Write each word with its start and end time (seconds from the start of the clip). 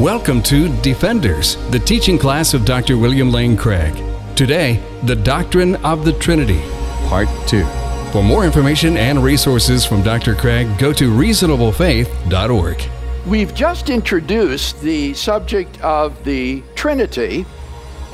Welcome 0.00 0.42
to 0.44 0.74
Defenders, 0.80 1.56
the 1.68 1.78
teaching 1.78 2.16
class 2.16 2.54
of 2.54 2.64
Dr. 2.64 2.96
William 2.96 3.30
Lane 3.30 3.54
Craig. 3.54 3.94
Today, 4.34 4.82
the 5.02 5.14
Doctrine 5.14 5.76
of 5.84 6.06
the 6.06 6.14
Trinity, 6.14 6.62
Part 7.08 7.28
2. 7.46 7.62
For 8.10 8.22
more 8.22 8.46
information 8.46 8.96
and 8.96 9.22
resources 9.22 9.84
from 9.84 10.02
Dr. 10.02 10.34
Craig, 10.34 10.78
go 10.78 10.94
to 10.94 11.10
reasonablefaith.org. 11.10 12.82
We've 13.26 13.54
just 13.54 13.90
introduced 13.90 14.80
the 14.80 15.12
subject 15.12 15.78
of 15.82 16.24
the 16.24 16.62
Trinity, 16.74 17.44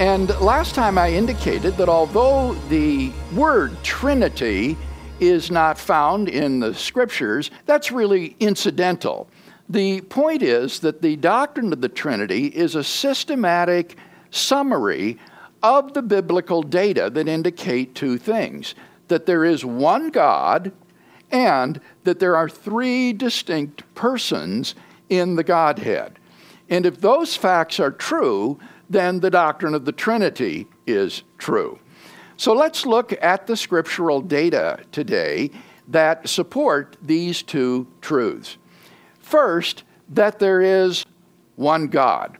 and 0.01 0.31
last 0.41 0.75
time 0.75 0.99
I 0.99 1.13
indicated 1.13 1.77
that 1.77 1.89
although 1.89 2.55
the 2.69 3.13
word 3.33 3.77
Trinity 3.85 4.77
is 5.21 5.53
not 5.53 5.79
found 5.79 6.29
in 6.29 6.59
the 6.59 6.75
scriptures, 6.75 7.53
that's 7.65 7.93
really 7.93 8.35
incidental. 8.41 9.29
The 9.69 10.01
point 10.03 10.43
is 10.43 10.81
that 10.81 11.03
the 11.03 11.17
doctrine 11.17 11.73
of 11.73 11.81
the 11.81 11.89
Trinity 11.89 12.47
is 12.47 12.75
a 12.75 12.85
systematic 12.85 13.97
summary 14.31 15.19
of 15.63 15.95
the 15.95 16.03
biblical 16.03 16.63
data 16.63 17.11
that 17.11 17.29
indicate 17.29 17.95
two 17.95 18.19
things 18.19 18.75
that 19.09 19.27
there 19.27 19.45
is 19.45 19.65
one 19.65 20.11
God 20.11 20.73
and 21.31 21.81
that 22.05 22.19
there 22.19 22.37
are 22.37 22.49
three 22.49 23.13
distinct 23.13 23.83
persons 23.95 24.75
in 25.09 25.37
the 25.37 25.45
Godhead. 25.45 26.19
And 26.69 26.87
if 26.87 27.01
those 27.01 27.37
facts 27.37 27.79
are 27.79 27.91
true, 27.91 28.59
then 28.91 29.21
the 29.21 29.31
doctrine 29.31 29.75
of 29.75 29.85
the 29.85 29.93
Trinity 29.93 30.67
is 30.87 31.23
true. 31.39 31.79
So 32.37 32.53
let's 32.53 32.85
look 32.85 33.17
at 33.23 33.47
the 33.47 33.57
scriptural 33.57 34.21
data 34.21 34.81
today 34.93 35.51
that 35.89 36.29
support 36.29 36.97
these 37.01 37.43
two 37.43 37.87
truths. 38.01 38.59
First, 39.27 39.83
that 40.11 40.39
there 40.39 40.61
is 40.61 41.05
one 41.57 41.89
God. 41.89 42.39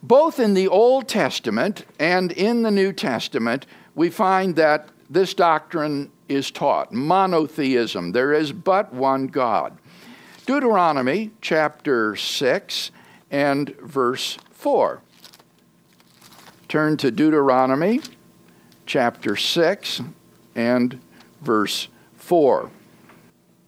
Both 0.00 0.38
in 0.38 0.54
the 0.54 0.68
Old 0.68 1.08
Testament 1.08 1.84
and 1.98 2.30
in 2.30 2.62
the 2.62 2.70
New 2.70 2.92
Testament, 2.92 3.66
we 3.96 4.08
find 4.08 4.54
that 4.54 4.90
this 5.10 5.34
doctrine 5.34 6.12
is 6.28 6.52
taught 6.52 6.92
monotheism. 6.92 8.12
There 8.12 8.32
is 8.32 8.52
but 8.52 8.94
one 8.94 9.26
God. 9.26 9.76
Deuteronomy 10.46 11.32
chapter 11.40 12.14
6 12.14 12.92
and 13.28 13.76
verse 13.80 14.38
4. 14.52 15.02
Turn 16.68 16.96
to 16.98 17.10
Deuteronomy 17.10 18.00
chapter 18.86 19.34
6 19.34 20.02
and 20.54 21.00
verse 21.40 21.88
4. 22.14 22.70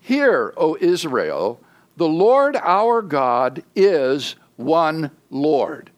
Hear, 0.00 0.54
O 0.56 0.76
Israel, 0.80 1.58
the 1.96 2.08
Lord 2.08 2.56
our 2.56 3.02
God 3.02 3.62
is 3.74 4.36
one 4.56 5.10
Lord. 5.30 5.90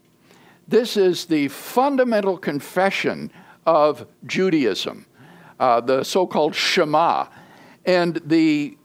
This 0.68 0.96
is 0.96 1.26
the 1.26 1.48
fundamental 1.48 2.36
confession 2.36 3.30
of 3.64 4.06
Judaism, 4.24 5.06
uh, 5.60 5.80
the 5.80 6.04
so 6.04 6.26
called 6.26 6.54
Shema. 6.54 7.26
And 7.84 8.20
the 8.24 8.76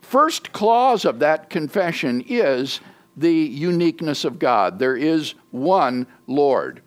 first 0.00 0.52
clause 0.52 1.04
of 1.04 1.18
that 1.18 1.50
confession 1.50 2.24
is 2.28 2.80
the 3.16 3.32
uniqueness 3.32 4.24
of 4.24 4.38
God. 4.38 4.78
There 4.78 4.96
is 4.96 5.34
one 5.50 6.06
Lord. 6.26 6.82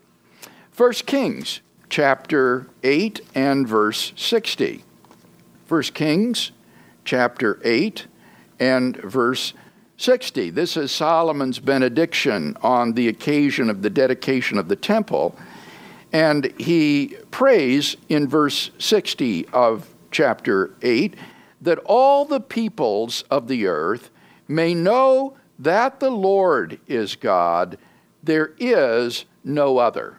1 0.75 0.93
Kings 1.05 1.59
chapter 1.89 2.67
8 2.83 3.19
and 3.35 3.67
verse 3.67 4.13
60. 4.15 4.85
1 5.67 5.81
Kings 5.83 6.51
chapter 7.03 7.59
8 7.63 8.07
and 8.59 8.97
verse 8.97 9.53
60. 9.97 10.49
This 10.51 10.77
is 10.77 10.91
Solomon's 10.91 11.59
benediction 11.59 12.55
on 12.61 12.93
the 12.93 13.07
occasion 13.07 13.69
of 13.69 13.81
the 13.81 13.89
dedication 13.89 14.57
of 14.57 14.67
the 14.67 14.75
temple. 14.75 15.35
And 16.13 16.53
he 16.57 17.17
prays 17.31 17.95
in 18.07 18.27
verse 18.27 18.71
60 18.79 19.47
of 19.49 19.87
chapter 20.11 20.73
8 20.81 21.15
that 21.61 21.79
all 21.79 22.25
the 22.25 22.39
peoples 22.39 23.23
of 23.29 23.47
the 23.47 23.67
earth 23.67 24.09
may 24.47 24.73
know 24.73 25.35
that 25.59 25.99
the 25.99 26.09
Lord 26.09 26.79
is 26.87 27.15
God, 27.15 27.77
there 28.23 28.53
is 28.57 29.25
no 29.43 29.77
other. 29.77 30.17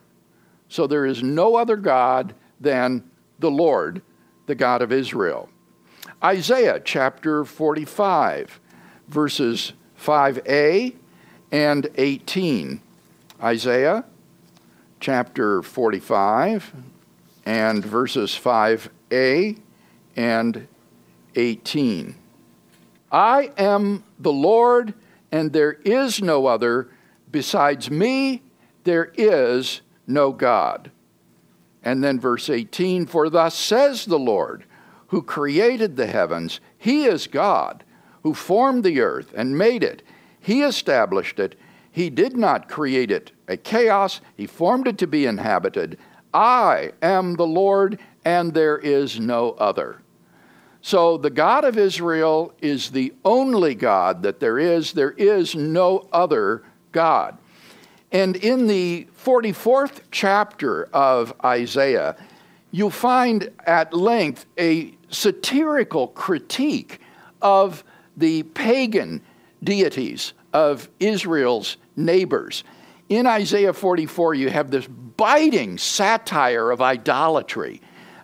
So 0.68 0.86
there 0.86 1.06
is 1.06 1.22
no 1.22 1.56
other 1.56 1.76
God 1.76 2.34
than 2.60 3.10
the 3.38 3.50
Lord, 3.50 4.02
the 4.46 4.54
God 4.54 4.82
of 4.82 4.92
Israel. 4.92 5.48
Isaiah 6.22 6.78
chapter 6.84 7.46
45, 7.46 8.60
verses 9.08 9.72
5a 9.98 10.94
and 11.50 11.88
18. 11.94 12.82
Isaiah 13.42 14.04
chapter 15.00 15.62
45 15.62 16.74
and 17.46 17.82
verses 17.82 18.32
5a 18.32 19.58
and 20.14 20.68
18. 21.36 22.14
I 23.10 23.52
am 23.56 24.04
the 24.18 24.32
Lord, 24.32 24.92
and 25.32 25.54
there 25.54 25.72
is 25.84 26.20
no 26.20 26.44
other. 26.44 26.90
Besides 27.32 27.90
me, 27.90 28.42
there 28.84 29.10
is 29.14 29.80
no 30.06 30.32
God. 30.32 30.90
And 31.82 32.04
then 32.04 32.20
verse 32.20 32.50
18 32.50 33.06
For 33.06 33.30
thus 33.30 33.54
says 33.54 34.04
the 34.04 34.18
Lord, 34.18 34.64
who 35.10 35.22
created 35.22 35.96
the 35.96 36.06
heavens, 36.06 36.60
He 36.78 37.04
is 37.04 37.26
God, 37.26 37.84
who 38.22 38.32
formed 38.32 38.84
the 38.84 39.00
earth 39.00 39.32
and 39.36 39.58
made 39.58 39.82
it. 39.82 40.02
He 40.40 40.62
established 40.62 41.38
it. 41.38 41.58
He 41.90 42.10
did 42.10 42.36
not 42.36 42.68
create 42.68 43.10
it 43.10 43.32
a 43.48 43.56
chaos, 43.56 44.20
He 44.36 44.46
formed 44.46 44.86
it 44.86 44.96
to 44.98 45.08
be 45.08 45.26
inhabited. 45.26 45.98
I 46.32 46.92
am 47.02 47.34
the 47.34 47.46
Lord, 47.46 47.98
and 48.24 48.54
there 48.54 48.78
is 48.78 49.18
no 49.18 49.50
other. 49.52 50.00
So 50.82 51.16
the 51.16 51.30
God 51.30 51.64
of 51.64 51.76
Israel 51.76 52.54
is 52.62 52.90
the 52.90 53.12
only 53.24 53.74
God 53.74 54.22
that 54.22 54.38
there 54.38 54.58
is. 54.58 54.92
There 54.92 55.10
is 55.10 55.56
no 55.56 56.08
other 56.12 56.62
God. 56.92 57.36
And 58.12 58.36
in 58.36 58.68
the 58.68 59.08
44th 59.24 60.02
chapter 60.12 60.84
of 60.92 61.34
Isaiah, 61.44 62.16
you'll 62.70 62.90
find 62.90 63.50
at 63.66 63.92
length 63.92 64.46
a 64.56 64.94
satirical 65.10 66.08
critique 66.08 67.00
of 67.42 67.84
the 68.16 68.42
pagan 68.42 69.22
deities 69.62 70.32
of 70.52 70.88
Israel's 70.98 71.76
neighbors. 71.96 72.64
In 73.08 73.26
Isaiah 73.26 73.72
44, 73.72 74.34
you 74.34 74.50
have 74.50 74.70
this 74.70 74.86
biting 74.86 75.78
satire 75.78 76.70
of 76.70 76.80
idolatry, 76.80 77.80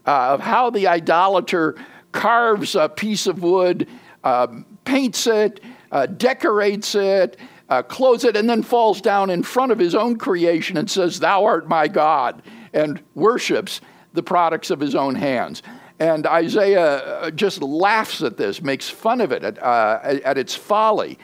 uh, 0.07 0.29
of 0.35 0.41
how 0.41 0.71
the 0.71 0.87
idolater 0.87 1.77
carves 2.13 2.75
a 2.75 2.89
piece 2.89 3.27
of 3.27 3.43
wood, 3.43 3.89
uh, 4.25 4.47
paints 4.85 5.27
it, 5.27 5.61
uh, 5.93 6.07
decorates 6.07 6.95
it, 6.95 7.37
uh, 7.69 7.83
clothes 7.83 8.25
it, 8.25 8.37
and 8.37 8.49
then 8.49 8.63
falls 8.63 9.01
down 9.01 9.29
in 9.29 9.43
front 9.43 9.73
of 9.73 9.79
his 9.79 9.95
own 9.95 10.17
creation 10.17 10.77
and 10.77 10.91
says, 10.91 11.19
Thou 11.19 11.45
art 11.45 11.69
my 11.69 11.89
God, 11.89 12.43
and 12.73 13.03
worships 13.15 13.81
the 14.13 14.23
products 14.23 14.71
of 14.71 14.81
his 14.81 14.95
own 14.95 15.15
hands. 15.15 15.63
And 15.99 16.27
Isaiah 16.27 16.97
uh, 16.97 17.31
just 17.31 17.63
laughs 17.63 18.23
at 18.23 18.37
this, 18.37 18.61
makes 18.61 18.89
fun 18.89 19.21
of 19.21 19.33
it 19.33 19.43
at, 19.43 19.63
uh, 19.63 20.01
at 20.03 20.37
its 20.37 20.55
folly. 20.55 21.19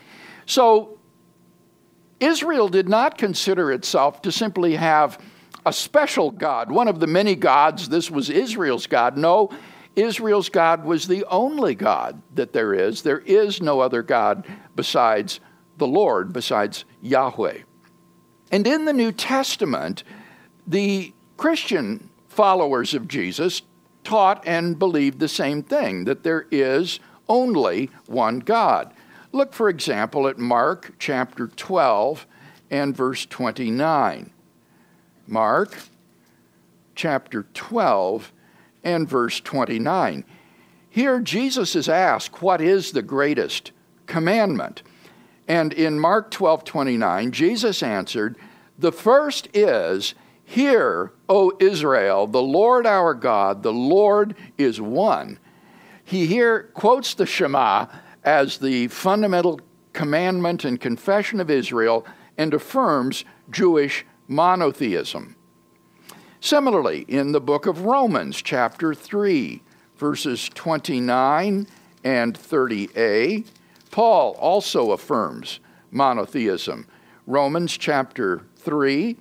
So 0.46 0.98
Israel 2.20 2.68
did 2.68 2.88
not 2.88 3.18
consider 3.18 3.70
itself 3.72 4.22
to 4.22 4.32
simply 4.32 4.76
have 4.76 5.18
a 5.66 5.72
special 5.72 6.30
God, 6.30 6.70
one 6.70 6.88
of 6.88 7.00
the 7.00 7.06
many 7.06 7.34
gods. 7.34 7.88
This 7.88 8.10
was 8.10 8.30
Israel's 8.30 8.86
God. 8.86 9.16
No, 9.16 9.50
Israel's 9.94 10.48
God 10.48 10.84
was 10.84 11.06
the 11.06 11.24
only 11.26 11.74
God 11.74 12.20
that 12.34 12.52
there 12.52 12.72
is. 12.72 13.02
There 13.02 13.18
is 13.20 13.60
no 13.60 13.80
other 13.80 14.02
God 14.02 14.46
besides 14.74 15.40
the 15.76 15.86
Lord, 15.86 16.32
besides 16.32 16.84
Yahweh. 17.02 17.58
And 18.50 18.66
in 18.66 18.84
the 18.84 18.92
New 18.92 19.12
Testament, 19.12 20.04
the 20.66 21.12
Christian 21.36 22.08
followers 22.28 22.94
of 22.94 23.08
Jesus 23.08 23.62
taught 24.04 24.46
and 24.46 24.78
believed 24.78 25.18
the 25.18 25.28
same 25.28 25.62
thing 25.62 26.04
that 26.04 26.22
there 26.22 26.46
is 26.50 27.00
only 27.28 27.90
one 28.06 28.40
God. 28.40 28.92
Look, 29.32 29.54
for 29.54 29.68
example, 29.68 30.28
at 30.28 30.38
Mark 30.38 30.92
chapter 30.98 31.48
12 31.48 32.26
and 32.70 32.96
verse 32.96 33.26
29. 33.26 34.30
Mark 35.26 35.78
chapter 36.94 37.46
12 37.54 38.32
and 38.84 39.08
verse 39.08 39.40
29. 39.40 40.24
Here, 40.90 41.20
Jesus 41.20 41.74
is 41.74 41.88
asked, 41.88 42.42
What 42.42 42.60
is 42.60 42.92
the 42.92 43.02
greatest 43.02 43.72
commandment? 44.06 44.82
And 45.48 45.72
in 45.72 45.98
Mark 45.98 46.30
12 46.30 46.64
29, 46.64 47.32
Jesus 47.32 47.82
answered, 47.82 48.36
The 48.78 48.92
first 48.92 49.48
is, 49.54 50.14
Hear, 50.52 51.14
O 51.30 51.56
Israel, 51.60 52.26
the 52.26 52.42
Lord 52.42 52.84
our 52.84 53.14
God, 53.14 53.62
the 53.62 53.72
Lord 53.72 54.34
is 54.58 54.82
one. 54.82 55.38
He 56.04 56.26
here 56.26 56.64
quotes 56.74 57.14
the 57.14 57.24
Shema 57.24 57.86
as 58.22 58.58
the 58.58 58.88
fundamental 58.88 59.62
commandment 59.94 60.66
and 60.66 60.78
confession 60.78 61.40
of 61.40 61.48
Israel, 61.48 62.04
and 62.36 62.52
affirms 62.52 63.24
Jewish 63.50 64.04
monotheism. 64.28 65.36
Similarly, 66.38 67.06
in 67.08 67.32
the 67.32 67.40
book 67.40 67.64
of 67.64 67.86
Romans, 67.86 68.42
chapter 68.42 68.92
3, 68.92 69.62
verses 69.96 70.50
29 70.50 71.66
and 72.04 72.38
30a, 72.38 73.46
Paul 73.90 74.32
also 74.32 74.90
affirms 74.90 75.60
monotheism. 75.90 76.86
Romans 77.26 77.78
chapter 77.78 78.42
3, 78.56 79.16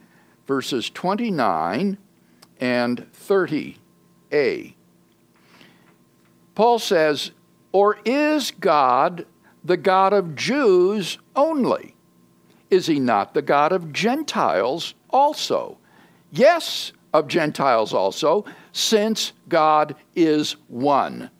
verses 0.51 0.89
29 0.89 1.97
and 2.59 3.07
30a. 3.13 4.73
Paul 6.55 6.77
says, 6.77 7.31
Or 7.71 7.99
is 8.03 8.51
God 8.51 9.25
the 9.63 9.77
God 9.77 10.11
of 10.11 10.35
Jews 10.35 11.17
only? 11.37 11.95
Is 12.69 12.87
he 12.87 12.99
not 12.99 13.33
the 13.33 13.41
God 13.41 13.71
of 13.71 13.93
Gentiles 13.93 14.93
also? 15.09 15.77
Yes, 16.33 16.91
of 17.13 17.29
Gentiles 17.29 17.93
also, 17.93 18.43
since 18.73 19.31
God 19.47 19.95
is 20.17 20.57
one. 20.67 21.31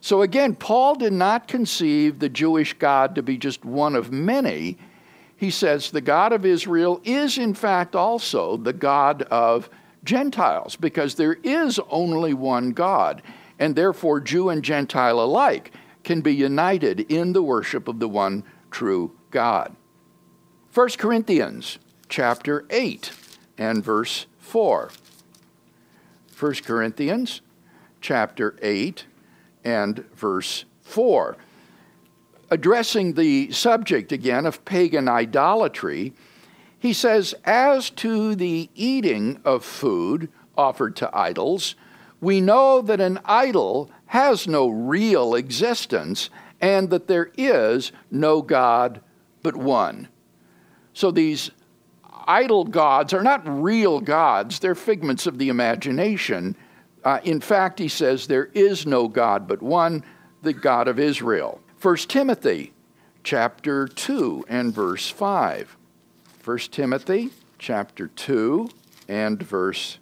So 0.00 0.22
again, 0.22 0.54
Paul 0.54 0.94
did 0.94 1.12
not 1.12 1.48
conceive 1.48 2.20
the 2.20 2.28
Jewish 2.28 2.72
God 2.74 3.16
to 3.16 3.22
be 3.24 3.36
just 3.36 3.64
one 3.64 3.96
of 3.96 4.12
many. 4.12 4.78
He 5.38 5.50
says 5.52 5.90
the 5.92 6.00
God 6.00 6.32
of 6.32 6.44
Israel 6.44 7.00
is, 7.04 7.38
in 7.38 7.54
fact, 7.54 7.94
also 7.94 8.56
the 8.56 8.72
God 8.72 9.22
of 9.22 9.70
Gentiles, 10.02 10.74
because 10.74 11.14
there 11.14 11.38
is 11.44 11.78
only 11.88 12.34
one 12.34 12.72
God, 12.72 13.22
and 13.56 13.76
therefore 13.76 14.20
Jew 14.20 14.48
and 14.48 14.64
Gentile 14.64 15.20
alike 15.20 15.72
can 16.02 16.22
be 16.22 16.34
united 16.34 17.00
in 17.00 17.34
the 17.34 17.42
worship 17.42 17.86
of 17.86 18.00
the 18.00 18.08
one 18.08 18.42
true 18.72 19.12
God. 19.30 19.76
1 20.74 20.88
Corinthians 20.98 21.78
chapter 22.08 22.66
8 22.70 23.12
and 23.56 23.84
verse 23.84 24.26
4. 24.40 24.90
1 26.36 26.54
Corinthians 26.64 27.42
chapter 28.00 28.56
8 28.60 29.04
and 29.64 30.04
verse 30.16 30.64
4. 30.82 31.36
Addressing 32.50 33.14
the 33.14 33.52
subject 33.52 34.10
again 34.10 34.46
of 34.46 34.64
pagan 34.64 35.08
idolatry, 35.08 36.14
he 36.78 36.92
says, 36.92 37.34
As 37.44 37.90
to 37.90 38.34
the 38.34 38.70
eating 38.74 39.40
of 39.44 39.64
food 39.64 40.30
offered 40.56 40.96
to 40.96 41.10
idols, 41.16 41.74
we 42.20 42.40
know 42.40 42.80
that 42.80 43.00
an 43.00 43.20
idol 43.24 43.90
has 44.06 44.48
no 44.48 44.68
real 44.68 45.34
existence 45.34 46.30
and 46.60 46.90
that 46.90 47.06
there 47.06 47.30
is 47.36 47.92
no 48.10 48.42
God 48.42 49.00
but 49.42 49.56
one. 49.56 50.08
So 50.94 51.10
these 51.10 51.50
idol 52.26 52.64
gods 52.64 53.12
are 53.12 53.22
not 53.22 53.42
real 53.46 54.00
gods, 54.00 54.58
they're 54.58 54.74
figments 54.74 55.26
of 55.26 55.38
the 55.38 55.50
imagination. 55.50 56.56
Uh, 57.04 57.20
in 57.24 57.40
fact, 57.40 57.78
he 57.78 57.88
says 57.88 58.26
there 58.26 58.50
is 58.54 58.86
no 58.86 59.06
God 59.06 59.46
but 59.46 59.62
one, 59.62 60.02
the 60.42 60.52
God 60.52 60.88
of 60.88 60.98
Israel. 60.98 61.60
1 61.80 61.96
Timothy 62.08 62.72
chapter 63.22 63.86
2 63.86 64.46
and 64.48 64.74
verse 64.74 65.10
5. 65.10 65.76
1 66.44 66.58
Timothy 66.72 67.30
chapter 67.56 68.08
2 68.08 68.68
and 69.06 69.40
verse 69.40 70.00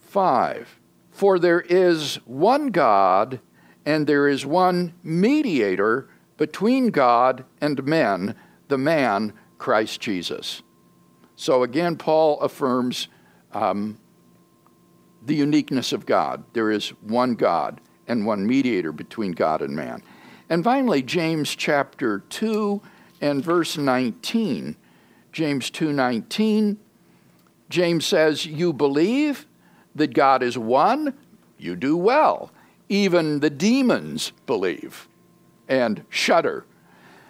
5. 0.00 0.78
For 1.10 1.38
there 1.38 1.62
is 1.62 2.16
one 2.26 2.66
God, 2.66 3.40
and 3.86 4.06
there 4.06 4.28
is 4.28 4.44
one 4.44 4.92
mediator 5.02 6.06
between 6.36 6.90
God 6.90 7.46
and 7.62 7.82
men, 7.84 8.34
the 8.68 8.76
man 8.76 9.32
Christ 9.56 10.02
Jesus. 10.02 10.60
So 11.34 11.62
again, 11.62 11.96
Paul 11.96 12.38
affirms 12.40 13.08
um, 13.52 13.98
the 15.24 15.34
uniqueness 15.34 15.94
of 15.94 16.04
God. 16.04 16.44
There 16.52 16.70
is 16.70 16.90
one 17.00 17.36
God 17.36 17.80
and 18.06 18.26
one 18.26 18.46
mediator 18.46 18.92
between 18.92 19.32
God 19.32 19.62
and 19.62 19.74
man. 19.74 20.02
And 20.48 20.62
finally, 20.62 21.02
James 21.02 21.54
chapter 21.56 22.20
2 22.28 22.80
and 23.20 23.44
verse 23.44 23.76
19. 23.76 24.76
James 25.32 25.70
2:19 25.70 26.78
James 27.68 28.06
says, 28.06 28.46
"You 28.46 28.72
believe 28.72 29.44
that 29.94 30.14
God 30.14 30.42
is 30.42 30.56
one, 30.56 31.14
you 31.58 31.74
do 31.74 31.96
well. 31.96 32.52
Even 32.88 33.40
the 33.40 33.50
demons 33.50 34.32
believe 34.46 35.08
and 35.68 36.04
shudder." 36.08 36.64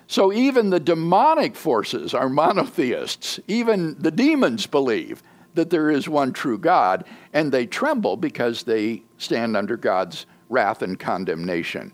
So 0.07 0.33
even 0.33 0.71
the 0.71 0.79
demonic 0.79 1.57
forces 1.57 2.13
are 2.13 2.29
monotheists. 2.29 3.41
Even 3.49 3.97
the 3.99 4.11
demons 4.11 4.67
believe 4.67 5.23
that 5.55 5.71
there 5.71 5.91
is 5.91 6.09
one 6.09 6.33
true 6.33 6.59
God, 6.59 7.05
and 7.33 7.51
they 7.51 7.67
tremble 7.67 8.17
because 8.17 8.65
they 8.65 9.03
stand 9.17 9.57
under 9.57 9.77
God's 9.77 10.27
wrath 10.49 10.83
and 10.83 10.99
condemnation. 10.99 11.93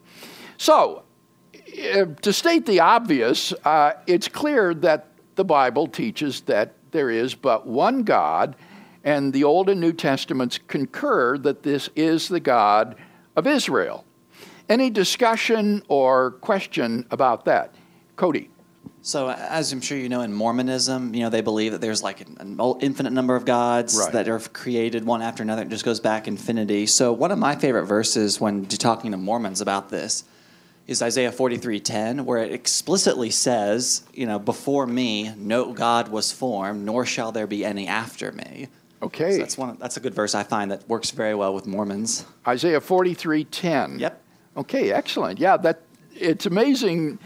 So, 0.59 1.05
to 1.73 2.33
state 2.33 2.67
the 2.67 2.81
obvious, 2.81 3.53
uh, 3.65 3.93
it's 4.07 4.29
clear 4.29 4.75
that 4.75 5.09
the 5.35 5.45
Bible 5.45 5.87
teaches 5.87 6.43
that 6.43 6.75
there 6.91 7.11
is 7.11 7.35
but 7.35 7.67
one 7.67 8.03
God, 8.03 8.57
and 9.05 9.33
the 9.33 9.45
Old 9.45 9.69
and 9.69 9.81
New 9.81 9.93
Testaments 9.93 10.59
concur 10.69 11.39
that 11.39 11.63
this 11.63 11.89
is 11.97 12.29
the 12.29 12.41
God 12.41 12.97
of 13.35 13.47
Israel. 13.47 14.05
Any 14.69 14.91
discussion 14.91 15.83
or 15.89 16.33
question 16.33 17.07
about 17.11 17.45
that? 17.47 17.75
Cody. 18.17 18.49
So, 19.05 19.31
as 19.31 19.73
I'm 19.73 19.81
sure 19.81 19.99
you 19.99 20.09
know, 20.09 20.21
in 20.21 20.33
Mormonism, 20.33 21.13
you 21.13 21.23
know 21.23 21.31
they 21.31 21.41
believe 21.41 21.73
that 21.73 21.81
there's 21.81 22.05
like 22.05 22.21
an 22.21 22.61
infinite 22.81 23.13
number 23.13 23.35
of 23.35 23.45
gods 23.45 23.99
right. 23.99 24.13
that 24.13 24.29
are 24.29 24.39
created 24.39 25.05
one 25.05 25.23
after 25.23 25.43
another. 25.43 25.63
It 25.63 25.71
just 25.71 25.85
goes 25.85 25.99
back 25.99 26.29
infinity. 26.29 26.87
So, 26.87 27.13
one 27.13 27.33
of 27.33 27.39
my 27.39 27.57
favorite 27.57 27.87
verses 27.87 28.41
when 28.41 28.67
talking 28.67 29.11
to 29.11 29.17
Mormons 29.17 29.61
about 29.61 29.89
this 29.89 30.23
is 30.87 31.03
Isaiah 31.03 31.33
43:10, 31.33 32.25
where 32.25 32.39
it 32.39 32.53
explicitly 32.53 33.31
says, 33.31 34.03
you 34.13 34.27
know, 34.27 34.39
before 34.39 34.87
me 34.87 35.33
no 35.37 35.73
God 35.73 36.09
was 36.09 36.33
formed, 36.33 36.85
nor 36.85 37.07
shall 37.07 37.33
there 37.33 37.47
be 37.47 37.65
any 37.65 37.87
after 37.87 38.33
me. 38.33 38.69
Okay. 39.03 39.33
So 39.33 39.39
that's 39.39 39.59
one. 39.59 39.77
That's 39.81 39.97
a 39.97 40.01
good 40.01 40.15
verse 40.15 40.35
I 40.35 40.43
find 40.43 40.71
that 40.71 40.89
works 40.89 41.11
very 41.11 41.35
well 41.35 41.55
with 41.55 41.67
Mormons. 41.67 42.25
Isaiah 42.47 42.81
43:10. 42.81 43.99
Yep. 44.01 44.23
Okay, 44.57 44.93
excellent. 44.93 45.39
Yeah, 45.39 45.57
that 45.59 45.83
it's 46.15 46.47
amazing 46.47 47.19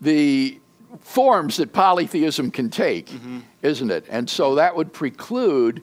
the 0.00 0.58
forms 1.00 1.56
that 1.58 1.72
polytheism 1.72 2.50
can 2.50 2.70
take, 2.70 3.10
mm-hmm. 3.10 3.40
isn't 3.62 3.90
it? 3.90 4.06
And 4.08 4.28
so 4.28 4.54
that 4.56 4.74
would 4.74 4.92
preclude 4.92 5.82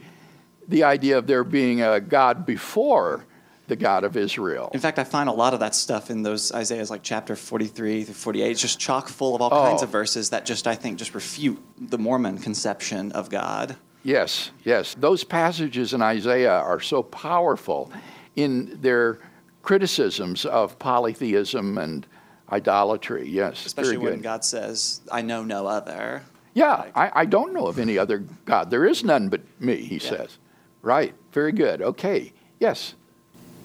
the 0.67 0.83
idea 0.83 1.17
of 1.17 1.27
there 1.27 1.43
being 1.43 1.81
a 1.81 1.99
God 1.99 2.45
before 2.45 3.25
the 3.67 3.75
God 3.75 4.03
of 4.03 4.15
Israel. 4.15 4.71
In 4.73 4.79
fact, 4.79 4.97
I 4.97 5.03
find 5.03 5.29
a 5.29 5.33
lot 5.33 5.53
of 5.53 5.59
that 5.59 5.75
stuff 5.75 6.09
in 6.09 6.23
those 6.23 6.51
Isaiahs, 6.51 6.89
like 6.89 7.03
chapter 7.03 7.35
43 7.35 8.03
through 8.05 8.13
48. 8.13 8.51
It's 8.51 8.61
just 8.61 8.79
chock 8.79 9.07
full 9.09 9.35
of 9.35 9.41
all 9.41 9.53
oh. 9.53 9.69
kinds 9.69 9.83
of 9.83 9.89
verses 9.89 10.29
that 10.29 10.45
just, 10.45 10.67
I 10.67 10.75
think, 10.75 10.97
just 10.97 11.13
refute 11.13 11.61
the 11.77 11.97
Mormon 11.97 12.37
conception 12.37 13.11
of 13.11 13.29
God. 13.29 13.75
Yes, 14.03 14.51
yes. 14.63 14.95
Those 14.97 15.23
passages 15.23 15.93
in 15.93 16.01
Isaiah 16.01 16.53
are 16.59 16.79
so 16.79 17.03
powerful 17.03 17.91
in 18.35 18.77
their 18.81 19.19
criticisms 19.63 20.45
of 20.45 20.79
polytheism 20.79 21.77
and 21.77 22.07
Idolatry, 22.49 23.27
yes. 23.27 23.65
Especially 23.65 23.97
when 23.97 24.21
God 24.21 24.45
says, 24.45 25.01
I 25.11 25.21
know 25.21 25.43
no 25.43 25.67
other. 25.67 26.23
Yeah, 26.53 26.75
like, 26.75 26.97
I, 26.97 27.11
I, 27.13 27.25
don't 27.25 27.53
know 27.53 27.67
of 27.67 27.77
any 27.77 27.97
other 27.97 28.19
God. 28.45 28.71
There 28.71 28.85
is 28.85 29.03
none 29.03 29.27
but 29.27 29.41
me, 29.59 29.75
he 29.75 29.95
yeah. 29.95 30.09
says. 30.09 30.37
Right, 30.81 31.13
very 31.33 31.51
good. 31.51 31.81
Okay, 31.81 32.31
yes. 32.59 32.95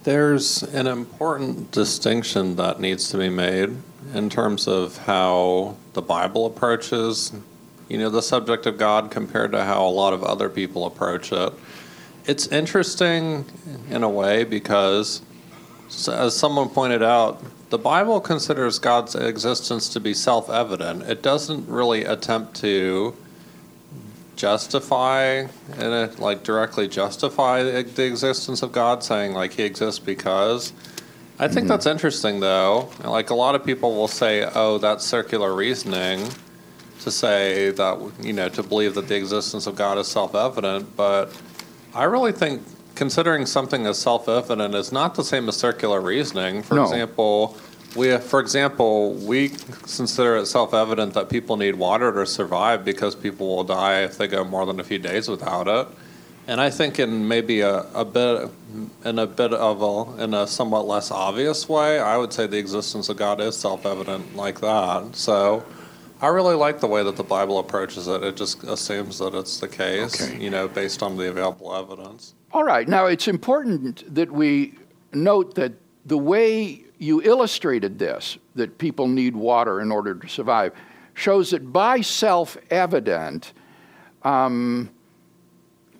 There's 0.04 0.64
an 0.64 0.88
important 0.88 1.70
distinction 1.70 2.56
that 2.56 2.80
needs 2.80 3.08
to 3.10 3.18
be 3.18 3.28
made 3.28 3.76
in 4.12 4.30
terms 4.30 4.66
of 4.66 4.96
how 4.98 5.76
the 5.92 6.02
Bible 6.02 6.44
approaches, 6.44 7.32
you 7.88 7.98
know, 7.98 8.10
the 8.10 8.20
subject 8.20 8.66
of 8.66 8.78
God 8.78 9.12
compared 9.12 9.52
to 9.52 9.62
how 9.62 9.86
a 9.86 9.90
lot 9.90 10.12
of 10.12 10.24
other 10.24 10.48
people 10.48 10.86
approach 10.86 11.30
it. 11.30 11.52
It's 12.24 12.48
interesting 12.48 13.44
in 13.90 14.02
a 14.02 14.08
way 14.08 14.42
because, 14.42 15.22
as 16.08 16.36
someone 16.36 16.68
pointed 16.68 17.04
out, 17.04 17.40
the 17.70 17.78
Bible 17.78 18.20
considers 18.20 18.80
God's 18.80 19.14
existence 19.14 19.88
to 19.90 20.00
be 20.00 20.14
self 20.14 20.50
evident. 20.50 21.02
It 21.02 21.22
doesn't 21.22 21.68
really 21.68 22.02
attempt 22.04 22.56
to 22.56 23.14
justify 24.36 25.46
and 25.76 26.18
like 26.18 26.42
directly 26.42 26.88
justify 26.88 27.62
the, 27.62 27.82
the, 27.82 28.04
existence 28.04 28.62
of 28.62 28.72
God, 28.72 29.02
saying 29.02 29.34
like 29.34 29.52
he 29.52 29.62
exists 29.62 29.98
because. 29.98 30.72
I 31.38 31.48
think 31.48 31.60
mm-hmm. 31.60 31.68
that's 31.68 31.86
interesting 31.86 32.40
though. 32.40 32.90
Like 33.02 33.30
a 33.30 33.34
lot 33.34 33.54
of 33.54 33.64
people 33.64 33.94
will 33.94 34.08
say, 34.08 34.48
"Oh, 34.54 34.78
that's 34.78 35.04
circular 35.04 35.54
reasoning," 35.54 36.28
to 37.00 37.10
say 37.10 37.70
that 37.70 38.12
you 38.20 38.32
know 38.32 38.48
to 38.50 38.62
believe 38.62 38.94
that 38.94 39.08
the 39.08 39.16
existence 39.16 39.66
of 39.66 39.74
God 39.74 39.98
is 39.98 40.06
self-evident. 40.08 40.94
But 40.96 41.32
I 41.94 42.04
really 42.04 42.32
think 42.32 42.62
considering 42.94 43.46
something 43.46 43.86
as 43.86 43.98
self-evident 43.98 44.74
is 44.74 44.92
not 44.92 45.14
the 45.14 45.24
same 45.24 45.48
as 45.48 45.56
circular 45.56 46.00
reasoning. 46.00 46.62
For 46.62 46.74
no. 46.74 46.84
example, 46.84 47.56
we, 47.94 48.16
for 48.18 48.40
example, 48.40 49.14
we 49.14 49.50
consider 49.50 50.36
it 50.36 50.46
self-evident 50.46 51.14
that 51.14 51.28
people 51.28 51.56
need 51.56 51.74
water 51.74 52.12
to 52.12 52.26
survive 52.26 52.84
because 52.84 53.14
people 53.14 53.56
will 53.56 53.64
die 53.64 54.02
if 54.02 54.18
they 54.18 54.26
go 54.26 54.44
more 54.44 54.66
than 54.66 54.80
a 54.80 54.84
few 54.84 54.98
days 54.98 55.28
without 55.28 55.68
it. 55.68 55.86
And 56.46 56.60
I 56.60 56.70
think 56.70 56.98
in 56.98 57.28
maybe 57.28 57.60
a, 57.60 57.80
a 57.94 58.04
bit, 58.04 58.50
in 59.04 59.18
a 59.18 59.26
bit 59.26 59.52
of 59.52 59.82
a, 59.82 60.24
in 60.24 60.34
a 60.34 60.46
somewhat 60.46 60.86
less 60.86 61.10
obvious 61.10 61.68
way, 61.68 62.00
I 62.00 62.16
would 62.16 62.32
say 62.32 62.46
the 62.46 62.58
existence 62.58 63.08
of 63.08 63.16
God 63.16 63.40
is 63.40 63.56
self-evident 63.56 64.34
like 64.34 64.60
that. 64.60 65.14
So, 65.14 65.64
I 66.20 66.28
really 66.28 66.54
like 66.54 66.78
the 66.78 66.86
way 66.86 67.02
that 67.02 67.16
the 67.16 67.24
Bible 67.24 67.58
approaches 67.58 68.06
it. 68.06 68.22
It 68.22 68.36
just 68.36 68.62
assumes 68.62 69.18
that 69.18 69.34
it's 69.34 69.58
the 69.58 69.66
case, 69.66 70.22
Okay. 70.22 70.40
you 70.40 70.50
know, 70.50 70.68
based 70.68 71.02
on 71.02 71.16
the 71.16 71.28
available 71.28 71.74
evidence. 71.74 72.34
All 72.52 72.62
right. 72.62 72.86
Now, 72.88 73.06
it's 73.06 73.26
important 73.26 74.04
that 74.14 74.30
we 74.30 74.74
note 75.12 75.56
that 75.56 75.72
the 76.06 76.18
way 76.18 76.81
you 77.02 77.20
illustrated 77.20 77.98
this, 77.98 78.38
that 78.54 78.78
people 78.78 79.08
need 79.08 79.34
water 79.34 79.80
in 79.80 79.90
order 79.90 80.14
to 80.14 80.28
survive, 80.28 80.72
shows 81.14 81.50
that 81.50 81.72
by 81.72 82.00
self 82.00 82.56
evident, 82.70 83.52
um, 84.22 84.88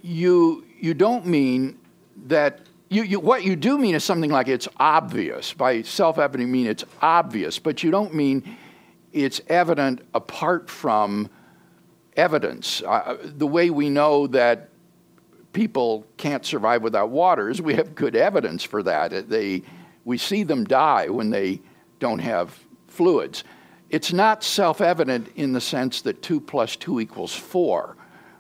you, 0.01 0.65
you 0.79 0.95
don't 0.95 1.27
mean 1.27 1.77
that. 2.27 2.61
You, 2.89 3.03
you, 3.05 3.21
what 3.21 3.43
you 3.43 3.57
do 3.57 3.79
mean 3.79 3.95
is 3.95 4.05
something 4.05 4.31
like 4.31 4.49
it's 4.49 4.69
obvious. 4.77 5.53
By 5.53 5.83
self 5.83 6.19
evident, 6.19 6.47
you 6.47 6.53
mean 6.53 6.67
it's 6.69 6.85
obvious, 7.01 7.59
but 7.59 7.83
you 7.83 7.91
don't 7.91 8.15
mean 8.15 8.57
it's 9.13 9.41
evident 9.49 10.07
apart 10.15 10.71
from 10.71 11.29
evidence. 12.17 12.81
Uh, 12.81 13.17
the 13.25 13.47
way 13.47 13.71
we 13.71 13.91
know 13.91 14.29
that 14.29 14.69
people 15.53 16.07
can't 16.17 16.47
survive 16.47 16.83
without 16.83 17.11
water 17.11 17.51
is 17.51 17.61
we 17.61 17.75
have 17.75 17.97
good 17.97 18.15
evidence 18.15 18.63
for 18.63 18.85
that. 18.85 19.29
They, 19.29 19.63
we 20.05 20.19
see 20.19 20.43
them 20.43 20.65
die 20.65 21.09
when 21.09 21.31
they 21.31 21.61
don't 21.99 22.19
have 22.19 22.59
fluids. 22.89 23.45
It's 23.91 24.13
not 24.13 24.43
self 24.43 24.81
evident 24.81 25.29
in 25.37 25.53
the 25.53 25.61
sense 25.61 26.03
that 26.03 26.23
2 26.23 26.41
plus 26.41 26.77
2 26.77 27.01
equals 27.01 27.35
4, 27.35 27.97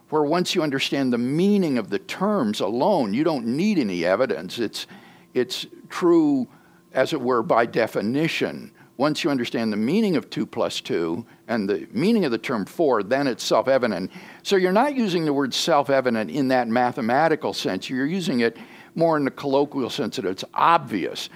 where 0.09 0.25
once 0.25 0.54
you 0.54 0.62
understand 0.62 1.12
the 1.12 1.19
meaning 1.19 1.78
of 1.78 1.90
the 1.90 1.99
terms 1.99 2.61
alone, 2.61 3.12
you 3.14 3.23
don't 3.23 3.47
need 3.47 3.78
any 3.78 4.04
evidence. 4.04 4.59
It's, 4.59 4.87
it's 5.35 5.66
true, 5.88 6.49
as 6.92 7.12
it 7.12 7.21
were, 7.21 7.42
by 7.42 7.66
definition. 7.66 8.73
Once 8.97 9.25
you 9.25 9.31
understand 9.31 9.73
the 9.73 9.76
meaning 9.76 10.16
of 10.16 10.31
2 10.31 10.47
plus 10.47 10.81
2 10.81 11.25
and 11.49 11.69
the 11.69 11.87
meaning 11.92 12.25
of 12.25 12.31
the 12.31 12.38
term 12.38 12.64
4, 12.64 13.02
then 13.02 13.26
it's 13.26 13.45
self 13.45 13.69
evident. 13.69 14.11
So 14.42 14.57
you're 14.57 14.73
not 14.73 14.95
using 14.95 15.25
the 15.25 15.33
word 15.33 15.52
self 15.52 15.90
evident 15.90 16.31
in 16.31 16.49
that 16.49 16.69
mathematical 16.69 17.52
sense. 17.52 17.90
You're 17.90 18.07
using 18.07 18.40
it 18.40 18.57
more 18.95 19.16
in 19.16 19.25
the 19.25 19.31
colloquial 19.31 19.90
sense 19.90 20.16
that 20.16 20.25
it's 20.25 20.45
obvious. 20.54 21.28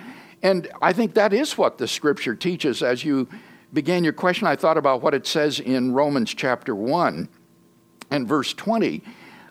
And 0.47 0.69
I 0.81 0.93
think 0.93 1.15
that 1.15 1.33
is 1.33 1.59
what 1.59 1.77
the 1.77 1.89
scripture 1.89 2.37
teaches. 2.37 2.81
As 2.81 3.05
you 3.05 3.29
began 3.73 4.05
your 4.05 4.13
question, 4.13 4.47
I 4.47 4.55
thought 4.55 4.79
about 4.79 5.03
what 5.03 5.13
it 5.13 5.27
says 5.27 5.59
in 5.59 5.91
Romans 5.91 6.33
chapter 6.33 6.73
1 6.73 7.29
and 8.13 8.29
verse 8.29 8.55
20. 8.55 9.03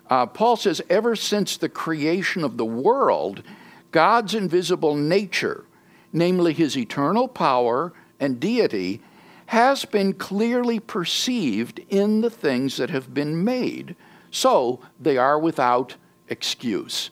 Uh, 0.08 0.24
Paul 0.24 0.56
says, 0.56 0.80
Ever 0.88 1.14
since 1.14 1.58
the 1.58 1.68
creation 1.68 2.42
of 2.42 2.56
the 2.56 2.64
world, 2.64 3.42
God's 3.90 4.34
invisible 4.34 4.96
nature, 4.96 5.66
namely 6.14 6.54
his 6.54 6.78
eternal 6.78 7.28
power 7.28 7.92
and 8.18 8.40
deity, 8.40 9.02
has 9.48 9.84
been 9.84 10.14
clearly 10.14 10.80
perceived 10.80 11.78
in 11.90 12.22
the 12.22 12.30
things 12.30 12.78
that 12.78 12.88
have 12.88 13.12
been 13.12 13.44
made. 13.44 13.96
So 14.30 14.80
they 14.98 15.18
are 15.18 15.38
without 15.38 15.96
excuse. 16.28 17.10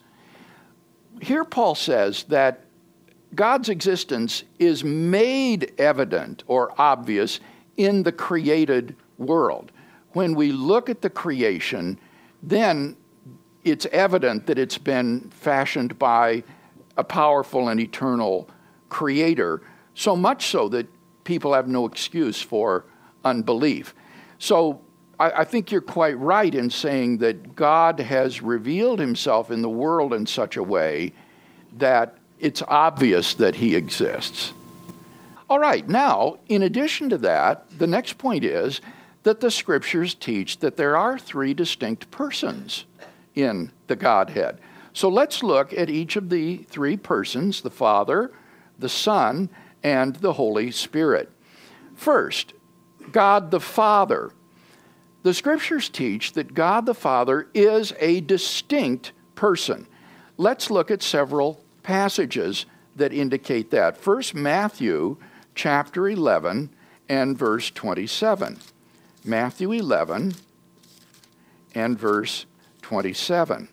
Here, 1.21 1.45
Paul 1.45 1.75
says 1.75 2.23
that 2.29 2.64
God's 3.35 3.69
existence 3.69 4.43
is 4.59 4.83
made 4.83 5.73
evident 5.77 6.43
or 6.47 6.73
obvious 6.79 7.39
in 7.77 8.03
the 8.03 8.11
created 8.11 8.95
world. 9.17 9.71
When 10.13 10.35
we 10.35 10.51
look 10.51 10.89
at 10.89 11.01
the 11.01 11.09
creation, 11.09 11.99
then 12.41 12.95
it's 13.63 13.85
evident 13.87 14.45
that 14.45 14.57
it's 14.57 14.77
been 14.77 15.29
fashioned 15.31 15.99
by 15.99 16.43
a 16.97 17.03
powerful 17.03 17.67
and 17.67 17.79
eternal 17.79 18.49
creator, 18.89 19.61
so 19.93 20.15
much 20.15 20.47
so 20.47 20.69
that 20.69 20.87
people 21.23 21.53
have 21.53 21.67
no 21.67 21.85
excuse 21.85 22.41
for 22.41 22.85
unbelief. 23.25 23.93
So 24.37 24.81
I, 25.19 25.31
I, 25.31 25.43
think 25.43 25.71
you're 25.71 25.81
quite 25.81 26.17
right 26.19 26.53
in 26.53 26.69
saying 26.69 27.17
that 27.17 27.55
God 27.55 27.99
has 27.99 28.41
revealed 28.41 28.99
himself 28.99 29.51
in 29.51 29.61
the 29.61 29.69
world 29.69 30.13
in 30.13 30.25
such 30.25 30.55
a 30.55 30.63
way 30.63 31.11
that 31.77 32.17
it's 32.39 32.61
obvious 32.67 33.33
that 33.35 33.55
he 33.55 33.75
exists. 33.75 34.53
All 35.49 35.59
right, 35.59 35.87
now, 35.87 36.37
in 36.47 36.63
addition 36.63 37.09
to 37.09 37.17
that, 37.19 37.65
the 37.77 37.87
next 37.87 38.17
point 38.17 38.43
is 38.43 38.81
that 39.23 39.41
the 39.41 39.51
scriptures 39.51 40.13
teach 40.15 40.59
that 40.59 40.77
there 40.77 40.97
are 40.97 41.17
three 41.19 41.53
distinct 41.53 42.09
persons 42.11 42.85
in 43.35 43.71
the 43.87 43.95
Godhead. 43.95 44.59
So 44.93 45.09
let's 45.09 45.43
look 45.43 45.73
at 45.73 45.89
each 45.89 46.15
of 46.15 46.29
the 46.29 46.57
three 46.57 46.97
persons 46.97 47.61
the 47.61 47.69
Father, 47.69 48.31
the 48.79 48.89
Son, 48.89 49.49
and 49.83 50.15
the 50.15 50.33
Holy 50.33 50.71
Spirit. 50.71 51.29
First, 51.95 52.53
God 53.11 53.51
the 53.51 53.59
Father. 53.59 54.31
The 55.23 55.33
scriptures 55.33 55.89
teach 55.89 56.33
that 56.33 56.53
God 56.53 56.85
the 56.85 56.93
Father 56.93 57.47
is 57.53 57.93
a 57.99 58.21
distinct 58.21 59.11
person. 59.35 59.87
Let's 60.37 60.71
look 60.71 60.91
at 60.91 61.03
several 61.03 61.64
passages 61.85 62.65
that 62.95 63.13
indicate 63.13 63.69
that. 63.69 63.95
First, 63.95 64.33
Matthew 64.33 65.17
chapter 65.53 66.09
11 66.09 66.71
and 67.07 67.37
verse 67.37 67.69
27. 67.69 68.57
Matthew 69.23 69.71
11 69.71 70.33
and 71.75 71.99
verse 71.99 72.47
27. 72.81 73.69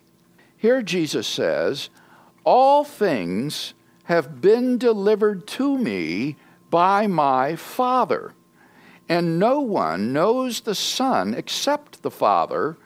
Here 0.58 0.82
Jesus 0.82 1.26
says, 1.26 1.88
All 2.44 2.84
things 2.84 3.72
have 4.04 4.42
been 4.42 4.76
delivered 4.76 5.46
to 5.46 5.78
me 5.78 6.36
by 6.68 7.06
my 7.06 7.56
Father. 7.56 8.34
And 9.08 9.38
no 9.38 9.60
one 9.60 10.12
knows 10.12 10.60
the 10.60 10.74
Son 10.74 11.32
except 11.32 12.02
the 12.02 12.10
Father, 12.10 12.76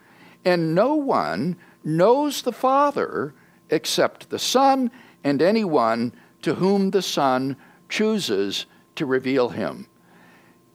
and 0.45 0.73
no 0.73 0.95
one 0.95 1.57
knows 1.83 2.43
the 2.43 2.53
Father 2.53 3.35
except 3.71 4.31
the 4.31 4.39
Son 4.39 4.91
and 5.27 5.43
anyone 5.43 6.13
to 6.41 6.55
whom 6.55 6.93
the 6.93 7.03
Son 7.03 7.57
chooses 7.89 8.65
to 8.95 9.05
reveal 9.05 9.49
him. 9.49 9.89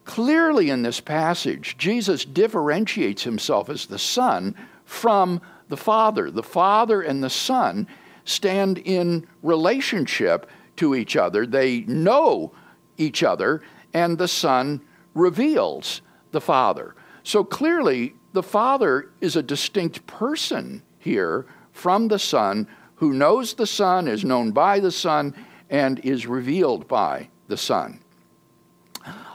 Clearly, 0.03 0.69
in 0.69 0.81
this 0.81 0.99
passage, 0.99 1.77
Jesus 1.77 2.25
differentiates 2.25 3.23
himself 3.23 3.69
as 3.69 3.85
the 3.85 3.97
Son 3.97 4.53
from 4.83 5.39
the 5.69 5.77
Father. 5.77 6.29
The 6.29 6.43
Father 6.43 7.01
and 7.01 7.23
the 7.23 7.29
Son 7.29 7.87
stand 8.25 8.79
in 8.79 9.25
relationship 9.41 10.49
to 10.75 10.95
each 10.95 11.15
other, 11.15 11.45
they 11.45 11.81
know 11.81 12.51
each 12.97 13.23
other, 13.23 13.61
and 13.93 14.17
the 14.17 14.27
Son 14.27 14.81
reveals 15.13 16.01
the 16.31 16.41
Father. 16.41 16.93
So 17.23 17.45
clearly, 17.45 18.15
the 18.33 18.43
Father 18.43 19.11
is 19.21 19.37
a 19.37 19.43
distinct 19.43 20.05
person 20.07 20.83
here 20.99 21.45
from 21.71 22.09
the 22.09 22.19
Son 22.19 22.67
who 23.01 23.13
knows 23.13 23.55
the 23.55 23.65
Son, 23.65 24.07
is 24.07 24.23
known 24.23 24.51
by 24.51 24.79
the 24.79 24.91
Son, 24.91 25.33
and 25.71 25.97
is 26.01 26.27
revealed 26.27 26.87
by 26.87 27.27
the 27.47 27.57
Son. 27.57 27.99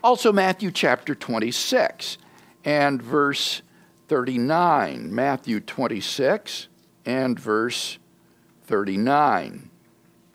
Also, 0.04 0.32
Matthew 0.32 0.70
chapter 0.70 1.16
26 1.16 2.16
and 2.64 3.02
verse 3.02 3.62
39. 4.06 5.12
Matthew 5.12 5.58
26 5.58 6.68
and 7.06 7.40
verse 7.40 7.98
39. 8.66 9.68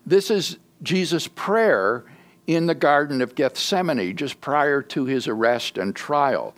This 0.05 0.29
is 0.29 0.57
Jesus' 0.83 1.29
prayer 1.29 2.03
in 2.47 2.65
the 2.65 2.75
Garden 2.75 3.21
of 3.21 3.35
Gethsemane 3.35 4.13
just 4.17 4.41
prior 4.41 4.81
to 4.81 5.05
his 5.05 5.25
arrest 5.29 5.77
and 5.77 5.95
trial. 5.95 6.53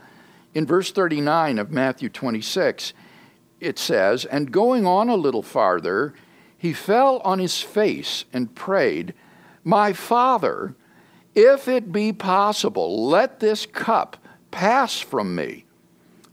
In 0.56 0.66
verse 0.66 0.92
39 0.92 1.60
of 1.60 1.70
Matthew 1.70 2.10
26, 2.10 2.94
it 3.60 3.78
says, 3.78 4.26
And 4.26 4.52
going 4.52 4.88
on 4.88 5.10
a 5.10 5.16
little 5.16 5.44
farther, 5.44 6.16
he 6.64 6.72
fell 6.72 7.18
on 7.26 7.40
his 7.40 7.60
face 7.60 8.24
and 8.32 8.56
prayed, 8.56 9.14
My 9.66 9.92
Father, 9.92 10.76
if 11.36 11.68
it 11.68 11.92
be 11.92 12.14
possible, 12.14 13.06
let 13.06 13.42
this 13.42 13.66
cup 13.66 14.16
pass 14.50 14.98
from 14.98 15.36
me. 15.36 15.66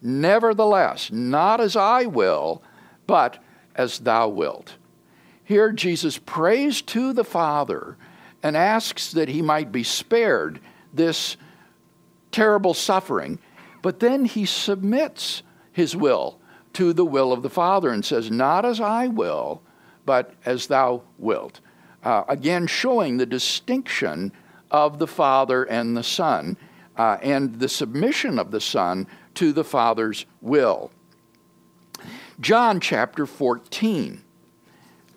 Nevertheless, 0.00 1.10
not 1.10 1.60
as 1.60 1.74
I 1.74 2.06
will, 2.06 2.62
but 3.08 3.42
as 3.74 3.98
thou 3.98 4.28
wilt. 4.28 4.76
Here, 5.42 5.72
Jesus 5.72 6.16
prays 6.18 6.80
to 6.82 7.12
the 7.12 7.24
Father 7.24 7.96
and 8.40 8.56
asks 8.56 9.10
that 9.10 9.30
he 9.30 9.42
might 9.42 9.72
be 9.72 9.82
spared 9.82 10.60
this 10.94 11.36
terrible 12.30 12.74
suffering, 12.74 13.40
but 13.82 13.98
then 13.98 14.26
he 14.26 14.46
submits 14.46 15.42
his 15.72 15.96
will 15.96 16.38
to 16.74 16.92
the 16.92 17.04
will 17.04 17.32
of 17.32 17.42
the 17.42 17.50
Father 17.50 17.90
and 17.90 18.04
says, 18.04 18.30
Not 18.30 18.64
as 18.64 18.80
I 18.80 19.08
will, 19.08 19.62
but 20.10 20.34
as 20.44 20.66
thou 20.66 21.00
wilt. 21.18 21.60
Uh, 22.02 22.24
again, 22.26 22.66
showing 22.66 23.16
the 23.16 23.26
distinction 23.26 24.32
of 24.68 24.98
the 24.98 25.06
Father 25.06 25.62
and 25.62 25.96
the 25.96 26.02
Son, 26.02 26.56
uh, 26.96 27.18
and 27.22 27.60
the 27.60 27.68
submission 27.68 28.36
of 28.36 28.50
the 28.50 28.60
Son 28.60 29.06
to 29.34 29.52
the 29.52 29.62
Father's 29.62 30.26
will. 30.40 30.90
John 32.40 32.80
chapter 32.80 33.24
14, 33.24 34.20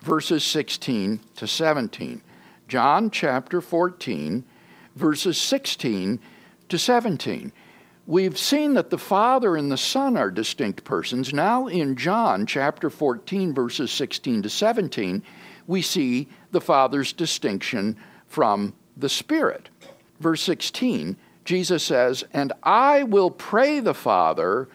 verses 0.03 0.43
16 0.43 1.21
to 1.37 1.47
17. 1.47 2.21
John 2.67 3.09
chapter 3.09 3.61
14, 3.61 4.45
verses 4.95 5.39
16 5.39 6.19
to 6.69 6.77
17. 6.77 7.51
We've 8.05 8.37
seen 8.37 8.73
that 8.73 8.89
the 8.89 8.97
Father 8.97 9.55
and 9.55 9.71
the 9.71 9.77
Son 9.77 10.17
are 10.17 10.29
distinct 10.29 10.83
persons. 10.83 11.33
Now, 11.33 11.67
in 11.67 11.95
John 11.95 12.45
chapter 12.45 12.89
14, 12.89 13.53
verses 13.53 13.91
16 13.91 14.43
to 14.43 14.49
17, 14.49 15.23
we 15.67 15.81
see 15.81 16.27
the 16.51 16.59
Father's 16.59 17.13
distinction 17.13 17.95
from 18.27 18.73
the 18.97 19.07
Spirit. 19.07 19.69
Verse 20.19 20.41
16, 20.41 21.15
Jesus 21.45 21.81
says, 21.81 22.25
And 22.33 22.51
I 22.61 23.03
will 23.03 23.31
pray 23.31 23.79
the 23.79 23.93
Father, 23.93 24.67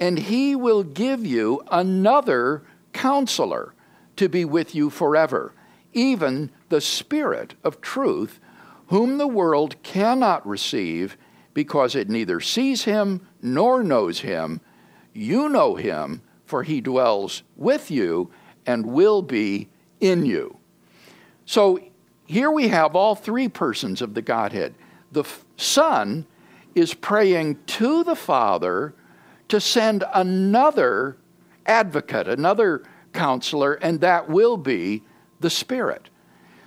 and 0.00 0.18
he 0.18 0.56
will 0.56 0.82
give 0.82 1.24
you 1.24 1.62
another 1.70 2.62
counselor 2.92 3.74
to 4.16 4.28
be 4.28 4.44
with 4.44 4.74
you 4.74 4.90
forever, 4.90 5.52
even 5.92 6.50
the 6.68 6.80
Spirit 6.80 7.54
of 7.62 7.80
truth, 7.80 8.40
whom 8.88 9.18
the 9.18 9.28
world 9.28 9.80
cannot 9.84 10.44
receive 10.44 11.16
because 11.54 11.94
it 11.94 12.08
neither 12.08 12.40
sees 12.40 12.84
him 12.84 13.26
nor 13.40 13.82
knows 13.82 14.20
him. 14.20 14.60
You 15.12 15.48
know 15.48 15.74
him, 15.74 16.22
for 16.44 16.62
he 16.62 16.80
dwells 16.80 17.42
with 17.56 17.90
you 17.90 18.30
and 18.66 18.86
will 18.86 19.22
be 19.22 19.68
in 20.00 20.24
you. 20.24 20.56
So 21.44 21.80
here 22.26 22.50
we 22.50 22.68
have 22.68 22.96
all 22.96 23.14
three 23.14 23.48
persons 23.48 24.00
of 24.00 24.14
the 24.14 24.22
Godhead. 24.22 24.74
The 25.10 25.24
Son 25.56 26.26
is 26.74 26.94
praying 26.94 27.58
to 27.66 28.02
the 28.04 28.16
Father 28.16 28.94
to 29.48 29.60
send 29.60 30.04
another 30.14 31.18
advocate, 31.66 32.28
another 32.28 32.82
counselor, 33.12 33.74
and 33.74 34.00
that 34.00 34.28
will 34.28 34.56
be 34.56 35.02
the 35.40 35.50
Spirit. 35.50 36.08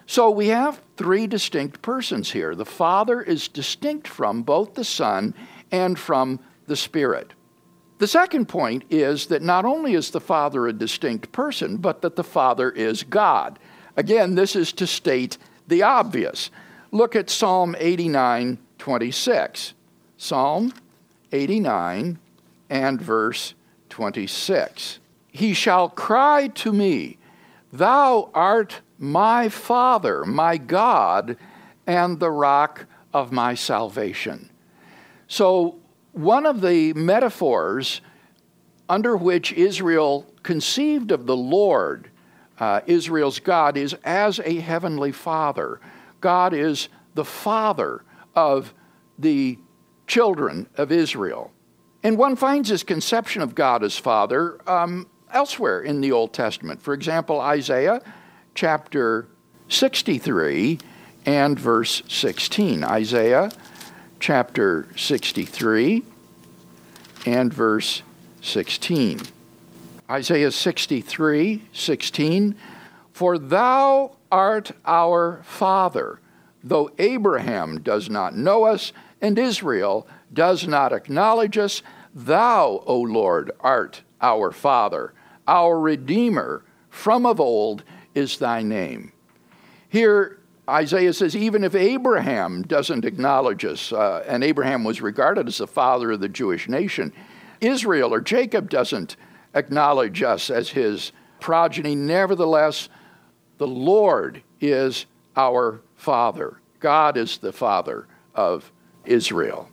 So 0.07 0.29
we 0.29 0.47
have 0.47 0.81
three 0.97 1.27
distinct 1.27 1.81
persons 1.81 2.31
here. 2.31 2.55
The 2.55 2.65
Father 2.65 3.21
is 3.21 3.47
distinct 3.47 4.07
from 4.07 4.43
both 4.43 4.75
the 4.75 4.83
Son 4.83 5.33
and 5.71 5.97
from 5.97 6.39
the 6.67 6.75
Spirit. 6.75 7.33
The 7.97 8.07
second 8.07 8.47
point 8.47 8.83
is 8.89 9.27
that 9.27 9.41
not 9.41 9.65
only 9.65 9.93
is 9.93 10.11
the 10.11 10.19
Father 10.19 10.67
a 10.67 10.73
distinct 10.73 11.31
person, 11.31 11.77
but 11.77 12.01
that 12.01 12.15
the 12.15 12.23
Father 12.23 12.69
is 12.69 13.03
God. 13.03 13.57
Again, 13.95 14.35
this 14.35 14.55
is 14.55 14.73
to 14.73 14.85
state 14.85 15.37
the 15.67 15.81
obvious. 15.81 16.51
Look 16.91 17.15
at 17.15 17.29
Psalm 17.29 17.75
89 17.79 18.59
26. 18.77 19.73
Psalm 20.17 20.73
89 21.31 22.19
and 22.69 23.01
verse 23.01 23.53
26. 23.89 24.99
He 25.31 25.53
shall 25.53 25.89
cry 25.89 26.49
to 26.49 26.71
me, 26.71 27.17
Thou 27.71 28.29
art 28.33 28.81
my 28.97 29.49
Father, 29.49 30.23
my 30.25 30.57
God, 30.57 31.37
and 31.87 32.19
the 32.19 32.31
rock 32.31 32.85
of 33.13 33.31
my 33.31 33.55
salvation. 33.55 34.49
So, 35.27 35.79
one 36.11 36.45
of 36.45 36.61
the 36.61 36.93
metaphors 36.93 38.01
under 38.87 39.17
which 39.17 39.51
Israel 39.53 40.25
conceived 40.43 41.11
of 41.11 41.25
the 41.25 41.35
Lord, 41.35 42.09
uh, 42.59 42.81
Israel's 42.85 43.39
God, 43.39 43.77
is 43.77 43.95
as 44.03 44.39
a 44.39 44.59
heavenly 44.59 45.11
Father. 45.11 45.79
God 46.21 46.53
is 46.53 46.89
the 47.15 47.25
Father 47.25 48.03
of 48.35 48.73
the 49.17 49.57
children 50.07 50.67
of 50.77 50.91
Israel. 50.91 51.51
And 52.03 52.17
one 52.17 52.35
finds 52.35 52.69
this 52.69 52.83
conception 52.83 53.41
of 53.41 53.55
God 53.55 53.83
as 53.83 53.97
Father 53.97 54.59
um, 54.69 55.07
elsewhere 55.31 55.81
in 55.81 56.01
the 56.01 56.11
Old 56.11 56.33
Testament. 56.33 56.81
For 56.81 56.93
example, 56.93 57.41
Isaiah 57.41 58.01
chapter 58.55 59.27
63 59.67 60.79
and 61.25 61.59
verse 61.59 62.01
16. 62.07 62.83
Isaiah 62.83 63.51
chapter 64.19 64.87
63 64.95 66.03
and 67.25 67.53
verse 67.53 68.01
16. 68.41 69.21
Isaiah 70.09 70.51
63 70.51 71.63
16. 71.73 72.55
For 73.11 73.37
thou 73.37 74.15
art 74.31 74.71
our 74.85 75.41
Father, 75.43 76.19
though 76.63 76.91
Abraham 76.97 77.81
does 77.81 78.09
not 78.09 78.35
know 78.35 78.63
us 78.63 78.93
and 79.21 79.37
Israel 79.37 80.07
does 80.33 80.67
not 80.67 80.93
acknowledge 80.93 81.57
us, 81.57 81.81
thou, 82.13 82.83
O 82.85 82.99
Lord, 82.99 83.51
art 83.59 84.01
our 84.21 84.51
Father, 84.51 85.13
our 85.47 85.79
Redeemer 85.79 86.63
from 86.89 87.25
of 87.25 87.39
old 87.39 87.83
is 88.15 88.37
thy 88.37 88.63
name. 88.63 89.11
Here, 89.89 90.39
Isaiah 90.67 91.13
says, 91.13 91.35
even 91.35 91.63
if 91.63 91.75
Abraham 91.75 92.63
doesn't 92.63 93.05
acknowledge 93.05 93.63
us, 93.63 93.93
uh, 93.93 94.23
and 94.27 94.43
Abraham 94.43 94.83
was 94.83 95.01
regarded 95.01 95.47
as 95.47 95.59
the 95.59 95.67
father 95.67 96.11
of 96.13 96.21
the 96.21 96.29
Jewish 96.29 96.67
nation, 96.67 97.13
Israel 97.61 98.13
or 98.13 98.21
Jacob 98.21 98.69
doesn't 98.69 99.15
acknowledge 99.53 100.23
us 100.23 100.49
as 100.49 100.69
his 100.69 101.11
progeny, 101.39 101.93
nevertheless, 101.95 102.89
the 103.57 103.67
Lord 103.67 104.41
is 104.59 105.05
our 105.35 105.81
Father. 105.95 106.59
God 106.79 107.17
is 107.17 107.37
the 107.37 107.53
Father 107.53 108.07
of 108.33 108.71
Israel. 109.05 109.69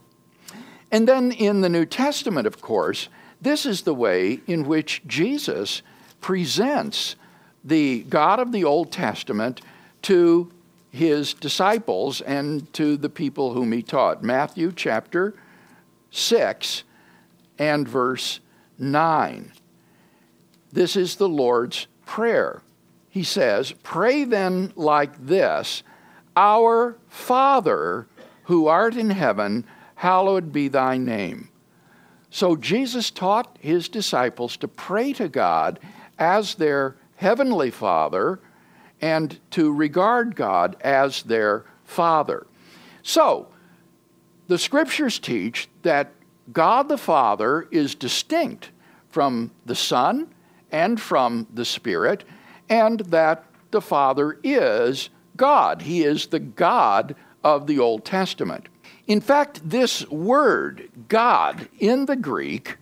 And 0.91 1.09
then 1.09 1.33
in 1.33 1.63
the 1.63 1.69
New 1.69 1.87
Testament, 1.87 2.47
of 2.47 2.61
course, 2.61 3.09
this 3.41 3.67
is 3.67 3.83
the 3.83 3.95
way 3.95 4.41
in 4.47 4.67
which 4.67 5.03
Jesus 5.07 5.83
presents 6.21 7.17
the 7.65 8.03
God 8.05 8.41
of 8.41 8.53
the 8.53 8.65
Old 8.65 8.91
Testament 8.93 9.61
to 10.03 10.51
his 10.91 11.33
disciples 11.35 12.21
and 12.21 12.71
to 12.75 12.97
the 12.97 13.09
people 13.09 13.55
whom 13.55 13.73
he 13.73 13.83
taught. 13.83 14.23
Matthew 14.23 14.73
chapter 14.75 15.35
6 16.11 16.85
and 17.59 17.89
verse 17.89 18.41
9. 18.79 19.53
This 20.73 20.97
is 20.97 21.17
the 21.17 21.29
Lord's 21.29 21.87
Prayer. 22.05 22.63
He 23.09 23.23
says, 23.23 23.73
Pray 23.83 24.25
then 24.25 24.73
like 24.77 25.27
this 25.27 25.83
Our 26.37 26.97
Father 27.09 28.07
who 28.45 28.67
art 28.67 28.97
in 28.97 29.11
heaven, 29.11 29.65
hallowed 29.95 30.53
be 30.53 30.69
thy 30.69 30.99
name. 30.99 31.49
So 32.29 32.57
Jesus 32.57 33.11
taught 33.11 33.57
his 33.61 33.89
disciples 33.89 34.57
to 34.59 34.69
pray 34.69 35.13
to 35.15 35.29
God 35.29 35.79
as 36.19 36.55
their 36.55 36.97
heavenly 37.23 37.71
Father 37.71 38.41
and 39.01 39.39
to 39.51 39.73
regard 39.73 40.37
God 40.37 40.77
as 40.81 41.23
their 41.23 41.65
Father. 41.85 42.47
So, 43.03 43.49
the 44.49 44.59
scriptures 44.59 45.19
teach 45.19 45.69
that 45.83 46.13
God 46.53 46.89
the 46.89 46.99
Father 46.99 47.69
is 47.71 47.95
distinct 47.95 48.71
from 49.09 49.51
the 49.65 49.75
Son 49.75 50.29
and 50.71 51.01
from 51.01 51.47
the 51.53 51.65
Spirit, 51.65 52.25
and 52.69 53.01
that 53.01 53.45
the 53.71 53.81
Father 53.81 54.39
is 54.43 55.11
God. 55.37 55.83
He 55.83 56.03
is 56.03 56.27
the 56.27 56.41
God 56.41 57.15
of 57.45 57.67
the 57.67 57.79
Old 57.79 58.05
Testament. 58.05 58.69
In 59.07 59.21
fact, 59.21 59.69
this 59.69 60.09
word, 60.09 60.89
God, 61.09 61.69
in 61.79 62.07
the 62.07 62.17
Greek, 62.17 62.77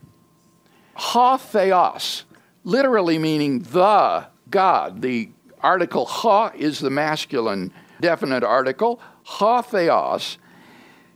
ho 0.94 1.36
theos, 1.36 2.24
literally 2.62 3.18
meaning 3.18 3.60
the 3.60 4.26
God. 4.50 5.02
The 5.02 5.30
article 5.60 6.06
ho 6.06 6.50
is 6.54 6.78
the 6.78 6.90
masculine 6.90 7.72
definite 8.00 8.44
article. 8.44 9.00
Ho 9.24 9.62
theos 9.62 10.38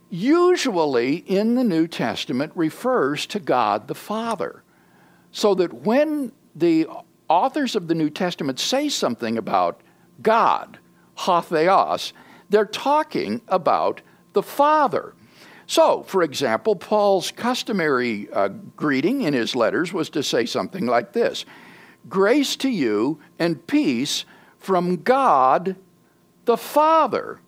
usually 0.09 1.15
in 1.15 1.55
the 1.55 1.63
New 1.63 1.87
Testament 1.87 2.51
refers 2.55 3.25
to 3.27 3.39
God 3.39 3.87
the 3.87 3.95
Father. 3.95 4.63
So 5.31 5.55
that 5.55 5.73
when 5.73 6.31
the 6.55 6.87
authors 7.27 7.75
of 7.75 7.87
the 7.87 7.95
New 7.95 8.09
Testament 8.09 8.59
say 8.59 8.87
something 8.87 9.37
about 9.37 9.81
God, 10.21 10.79
ho 11.15 11.41
theos, 11.41 12.13
they're 12.49 12.65
talking 12.65 13.41
about 13.47 14.01
the 14.33 14.43
Father. 14.43 15.13
So, 15.67 16.03
for 16.03 16.21
example, 16.21 16.75
Paul's 16.75 17.31
customary 17.31 18.29
uh, 18.31 18.49
greeting 18.75 19.23
in 19.23 19.33
his 19.33 19.55
letters 19.55 19.91
was 19.91 20.09
to 20.11 20.21
say 20.21 20.45
something 20.45 20.85
like 20.85 21.13
this 21.13 21.43
Grace 22.09 22.55
to 22.57 22.69
you 22.69 23.19
and 23.39 23.65
peace 23.67 24.25
from 24.57 24.97
God 24.97 25.75
the 26.45 26.57
Father 26.57 27.39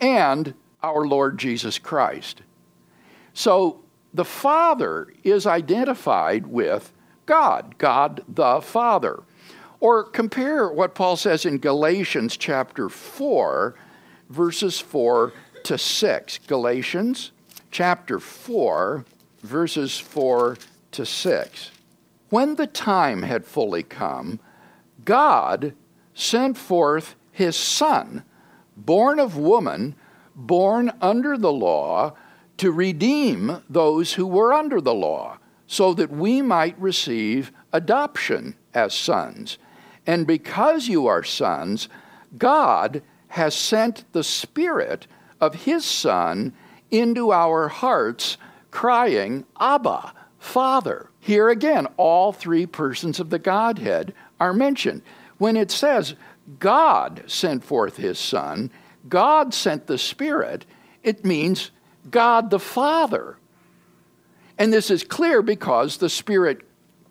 and 0.00 0.54
our 0.82 1.06
Lord 1.06 1.38
Jesus 1.38 1.78
Christ. 1.78 2.42
So, 3.34 3.80
the 4.14 4.24
Father 4.24 5.08
is 5.22 5.46
identified 5.46 6.46
with 6.46 6.92
God, 7.26 7.76
God 7.76 8.22
the 8.26 8.60
Father. 8.62 9.22
Or 9.80 10.02
compare 10.02 10.68
what 10.68 10.94
Paul 10.94 11.16
says 11.16 11.44
in 11.44 11.58
Galatians 11.58 12.36
chapter 12.36 12.88
4 12.88 13.74
verses 14.28 14.78
4 14.80 15.32
to 15.64 15.78
6. 15.78 16.38
Galatians 16.46 17.32
chapter 17.70 18.18
4, 18.18 19.04
verses 19.42 19.98
4 19.98 20.56
to 20.92 21.06
6. 21.06 21.70
When 22.30 22.56
the 22.56 22.66
time 22.66 23.22
had 23.22 23.46
fully 23.46 23.82
come, 23.82 24.40
God 25.04 25.74
sent 26.14 26.58
forth 26.58 27.14
his 27.30 27.56
Son, 27.56 28.24
born 28.76 29.18
of 29.18 29.36
woman, 29.36 29.94
born 30.34 30.92
under 31.00 31.38
the 31.38 31.52
law, 31.52 32.14
to 32.58 32.72
redeem 32.72 33.62
those 33.70 34.14
who 34.14 34.26
were 34.26 34.52
under 34.52 34.80
the 34.80 34.94
law, 34.94 35.38
so 35.66 35.94
that 35.94 36.10
we 36.10 36.42
might 36.42 36.78
receive 36.80 37.52
adoption 37.72 38.56
as 38.74 38.92
sons. 38.94 39.58
And 40.06 40.26
because 40.26 40.88
you 40.88 41.06
are 41.06 41.22
sons, 41.22 41.88
God 42.36 43.02
has 43.28 43.54
sent 43.54 44.04
the 44.12 44.24
Spirit 44.24 45.06
of 45.40 45.54
His 45.54 45.84
Son 45.84 46.52
into 46.90 47.30
our 47.32 47.68
hearts, 47.68 48.38
crying, 48.70 49.44
Abba, 49.60 50.14
Father. 50.48 51.10
Here 51.20 51.50
again, 51.50 51.86
all 51.98 52.32
three 52.32 52.64
persons 52.64 53.20
of 53.20 53.28
the 53.28 53.38
Godhead 53.38 54.14
are 54.40 54.54
mentioned. 54.54 55.02
When 55.36 55.56
it 55.56 55.70
says 55.70 56.14
God 56.58 57.22
sent 57.26 57.62
forth 57.62 57.98
His 57.98 58.18
Son, 58.18 58.70
God 59.08 59.52
sent 59.52 59.86
the 59.86 59.98
Spirit, 59.98 60.64
it 61.02 61.24
means 61.24 61.70
God 62.10 62.48
the 62.48 62.58
Father. 62.58 63.36
And 64.56 64.72
this 64.72 64.90
is 64.90 65.04
clear 65.04 65.42
because 65.42 65.98
the 65.98 66.08
Spirit 66.08 66.62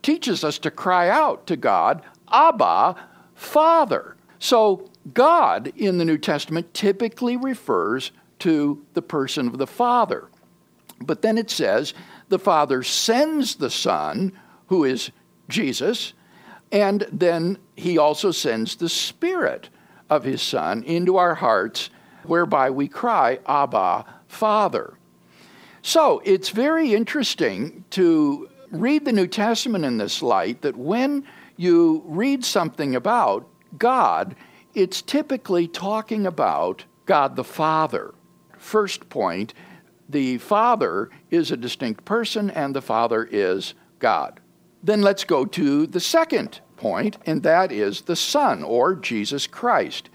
teaches 0.02 0.43
us 0.43 0.58
to 0.60 0.71
cry 0.71 1.08
out 1.08 1.45
to 1.47 1.56
God, 1.56 2.02
Abba, 2.32 2.95
Father. 3.36 4.17
So, 4.39 4.89
God 5.13 5.71
in 5.76 6.00
the 6.00 6.06
New 6.06 6.17
Testament 6.17 6.73
typically 6.73 7.38
refers 7.38 8.12
to 8.39 8.84
the 8.93 9.02
person 9.02 9.47
of 9.47 9.58
the 9.58 9.67
Father. 9.67 10.28
But 11.00 11.21
then 11.21 11.38
it 11.38 11.50
says 11.50 11.93
the 12.29 12.39
Father 12.39 12.83
sends 12.83 13.55
the 13.55 13.69
Son, 13.69 14.33
who 14.67 14.83
is 14.83 15.11
Jesus, 15.49 16.13
and 16.71 17.07
then 17.11 17.57
he 17.75 17.97
also 17.97 18.31
sends 18.31 18.75
the 18.75 18.89
Spirit 18.89 19.69
of 20.09 20.23
his 20.23 20.41
Son 20.41 20.83
into 20.83 21.17
our 21.17 21.35
hearts, 21.35 21.89
whereby 22.23 22.69
we 22.69 22.87
cry, 22.87 23.39
Abba, 23.47 24.05
Father. 24.27 24.93
So 25.81 26.21
it's 26.25 26.49
very 26.49 26.93
interesting 26.93 27.85
to 27.91 28.49
read 28.71 29.05
the 29.05 29.13
New 29.13 29.27
Testament 29.27 29.85
in 29.85 29.97
this 29.97 30.21
light 30.21 30.61
that 30.61 30.75
when 30.75 31.23
you 31.55 32.03
read 32.05 32.43
something 32.43 32.95
about 32.95 33.47
God, 33.77 34.35
it's 34.73 35.01
typically 35.01 35.67
talking 35.67 36.27
about 36.27 36.83
God 37.05 37.35
the 37.35 37.43
Father. 37.43 38.13
First 38.57 39.09
point 39.09 39.53
the 40.10 40.38
Father 40.38 41.10
is 41.30 41.52
a 41.52 41.58
distinct 41.58 42.06
person 42.06 42.50
and 42.50 42.76
the 42.76 42.82
Father 42.82 43.28
is 43.30 43.74
God. 44.00 44.39
Then 44.84 45.02
let's 45.02 45.24
go 45.24 45.46
to 45.46 45.88
the 45.88 46.00
second 46.00 46.62
point, 46.78 47.17
and 47.26 47.43
that 47.43 47.72
is 47.72 48.02
the 48.02 48.15
Son 48.15 48.63
or 48.63 48.96
Jesus 48.96 49.48
Christ. 49.48 50.10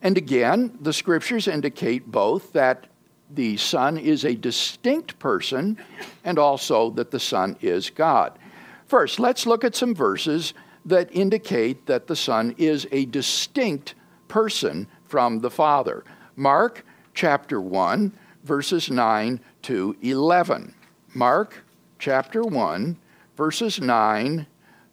And 0.00 0.16
again, 0.16 0.78
the 0.80 0.92
scriptures 0.92 1.48
indicate 1.48 2.06
both 2.06 2.52
that 2.52 2.86
the 3.30 3.56
Son 3.56 3.98
is 3.98 4.24
a 4.24 4.34
distinct 4.34 5.18
person 5.18 5.76
and 6.24 6.38
also 6.38 6.90
that 6.90 7.10
the 7.10 7.20
Son 7.20 7.56
is 7.60 7.90
God. 7.90 8.38
First, 8.86 9.18
let's 9.20 9.46
look 9.46 9.64
at 9.64 9.76
some 9.76 9.94
verses 9.94 10.54
that 10.86 11.14
indicate 11.14 11.86
that 11.86 12.06
the 12.06 12.16
Son 12.16 12.54
is 12.56 12.86
a 12.90 13.04
distinct 13.06 13.94
person 14.28 14.86
from 15.04 15.40
the 15.40 15.50
Father. 15.50 16.04
Mark 16.36 16.86
chapter 17.12 17.60
1, 17.60 18.12
verses 18.44 18.90
9 18.90 19.40
to 19.62 19.96
11. 20.02 20.74
Mark 21.14 21.64
chapter 21.98 22.42
1, 22.42 22.96
verses 23.36 23.80
9 23.80 24.46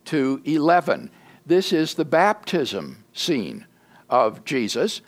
to 0.06 0.42
11. 0.46 1.12
This 1.46 1.72
is 1.72 1.94
the 1.94 2.06
baptism 2.06 3.04
scene 3.14 3.66
of 4.10 4.44
Jesus. 4.46 5.02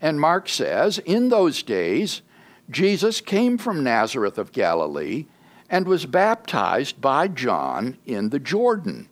And 0.00 0.20
Mark 0.20 0.48
says, 0.48 0.98
In 0.98 1.28
those 1.28 1.62
days, 1.62 2.22
Jesus 2.70 3.20
came 3.20 3.58
from 3.58 3.84
Nazareth 3.84 4.38
of 4.38 4.52
Galilee 4.52 5.26
and 5.68 5.86
was 5.86 6.06
baptized 6.06 7.00
by 7.00 7.28
John 7.28 7.98
in 8.04 8.30
the 8.30 8.38
Jordan. 8.38 9.08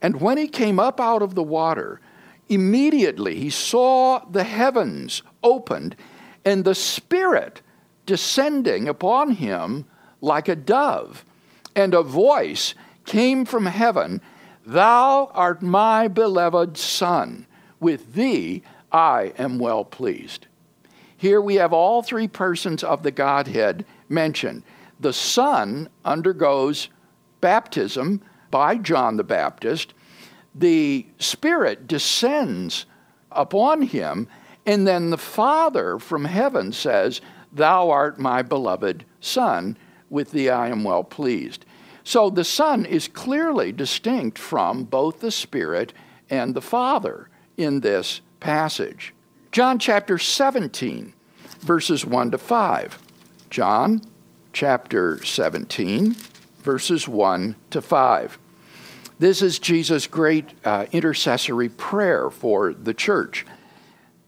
And 0.00 0.20
when 0.20 0.38
he 0.38 0.48
came 0.48 0.78
up 0.78 1.00
out 1.00 1.22
of 1.22 1.34
the 1.34 1.42
water, 1.42 2.00
immediately 2.48 3.36
he 3.36 3.50
saw 3.50 4.24
the 4.30 4.44
heavens 4.44 5.22
opened 5.42 5.96
and 6.44 6.64
the 6.64 6.74
Spirit 6.74 7.62
descending 8.06 8.88
upon 8.88 9.32
him 9.32 9.84
like 10.20 10.48
a 10.48 10.56
dove. 10.56 11.24
And 11.74 11.92
a 11.92 12.02
voice 12.02 12.74
came 13.04 13.44
from 13.44 13.66
heaven 13.66 14.20
Thou 14.64 15.30
art 15.32 15.62
my 15.62 16.08
beloved 16.08 16.76
Son, 16.76 17.46
with 17.78 18.14
thee 18.14 18.62
I 18.90 19.32
am 19.38 19.58
well 19.58 19.84
pleased. 19.84 20.46
Here 21.16 21.40
we 21.40 21.54
have 21.56 21.72
all 21.72 22.02
three 22.02 22.26
persons 22.26 22.82
of 22.82 23.02
the 23.04 23.12
Godhead 23.12 23.84
mentioned. 24.08 24.64
The 24.98 25.12
Son 25.12 25.88
undergoes 26.04 26.88
baptism 27.40 28.22
by 28.50 28.76
John 28.76 29.16
the 29.16 29.24
Baptist, 29.24 29.94
the 30.54 31.06
Spirit 31.18 31.86
descends 31.86 32.86
upon 33.30 33.82
him, 33.82 34.26
and 34.64 34.86
then 34.86 35.10
the 35.10 35.18
Father 35.18 35.98
from 35.98 36.24
heaven 36.24 36.72
says, 36.72 37.20
Thou 37.52 37.90
art 37.90 38.18
my 38.18 38.42
beloved 38.42 39.04
Son, 39.20 39.76
with 40.10 40.30
thee 40.32 40.50
I 40.50 40.68
am 40.68 40.84
well 40.84 41.04
pleased. 41.04 41.64
So 42.04 42.30
the 42.30 42.44
Son 42.44 42.84
is 42.84 43.08
clearly 43.08 43.72
distinct 43.72 44.38
from 44.38 44.84
both 44.84 45.20
the 45.20 45.30
Spirit 45.30 45.92
and 46.30 46.54
the 46.54 46.62
Father 46.62 47.28
in 47.56 47.80
this 47.80 48.20
passage. 48.40 49.12
John 49.50 49.78
chapter 49.78 50.18
17, 50.18 51.12
verses 51.60 52.04
1 52.04 52.30
to 52.32 52.38
5. 52.38 52.98
John 53.50 54.02
chapter 54.52 55.24
17, 55.24 56.14
verses 56.58 57.08
1 57.08 57.56
to 57.70 57.80
5. 57.80 58.38
This 59.18 59.40
is 59.40 59.58
Jesus' 59.58 60.06
great 60.06 60.50
uh, 60.64 60.86
intercessory 60.92 61.70
prayer 61.70 62.28
for 62.28 62.74
the 62.74 62.92
church. 62.92 63.46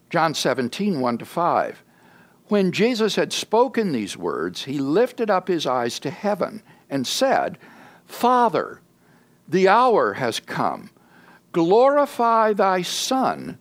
John 0.08 0.34
17, 0.34 1.00
1 1.00 1.18
to 1.18 1.24
5. 1.26 1.82
When 2.48 2.72
Jesus 2.72 3.16
had 3.16 3.32
spoken 3.32 3.92
these 3.92 4.16
words, 4.16 4.64
he 4.64 4.78
lifted 4.78 5.30
up 5.30 5.48
his 5.48 5.66
eyes 5.66 5.98
to 6.00 6.10
heaven 6.10 6.62
and 6.88 7.06
said, 7.06 7.58
Father, 8.06 8.80
the 9.46 9.68
hour 9.68 10.14
has 10.14 10.40
come. 10.40 10.90
Glorify 11.52 12.52
thy 12.52 12.82
Son 12.82 13.58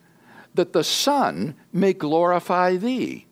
that 0.58 0.74
the 0.74 0.84
Son 0.84 1.56
may 1.72 1.94
glorify 1.94 2.76
thee, 2.76 3.26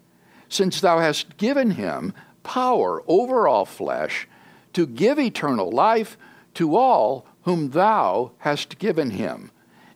since 0.47 0.79
thou 0.79 0.99
hast 0.99 1.37
given 1.37 1.71
him 1.71 2.13
power 2.43 3.03
over 3.07 3.47
all 3.47 3.65
flesh 3.65 4.27
to 4.73 4.85
give 4.85 5.19
eternal 5.19 5.71
life 5.71 6.17
to 6.53 6.75
all 6.77 7.25
whom 7.41 7.71
thou 7.71 8.31
hast 8.39 8.77
given 8.77 9.09
him. 9.09 9.51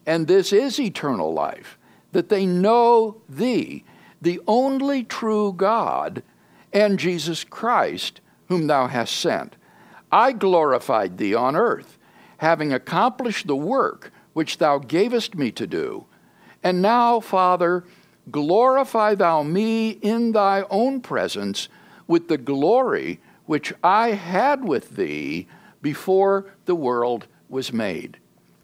And 0.06 0.28
this 0.28 0.52
is 0.52 0.80
eternal 0.80 1.32
life, 1.32 1.78
that 2.12 2.30
they 2.30 2.46
know 2.46 3.22
thee, 3.30 3.86
the 4.22 4.42
only 4.48 5.04
true 5.04 5.54
God, 5.54 6.24
and 6.74 7.00
Jesus 7.00 7.44
Christ, 7.44 8.22
whom 8.48 8.68
thou 8.68 8.88
hast 8.88 9.16
sent. 9.16 9.56
I 10.12 10.32
glorified 10.32 11.18
thee 11.18 11.34
on 11.34 11.56
earth, 11.56 11.98
having 12.38 12.74
accomplished 12.74 13.48
the 13.48 13.56
work 13.56 14.12
which 14.34 14.58
thou 14.58 14.80
gavest 14.80 15.36
me 15.36 15.52
to 15.52 15.68
do. 15.68 16.06
And 16.64 16.82
now, 16.82 17.20
Father, 17.20 17.84
glorify 18.30 19.16
thou 19.16 19.44
me 19.44 19.92
in 19.92 20.32
thy 20.32 20.64
own 20.70 21.02
presence 21.02 21.70
with 22.08 22.28
the 22.28 22.38
glory 22.38 23.20
which 23.46 23.74
I 23.84 24.10
had 24.10 24.64
with 24.64 24.96
thee 24.96 25.48
before 25.82 26.46
the 26.66 26.76
world 26.76 27.28
was 27.48 27.74
made. 27.74 28.18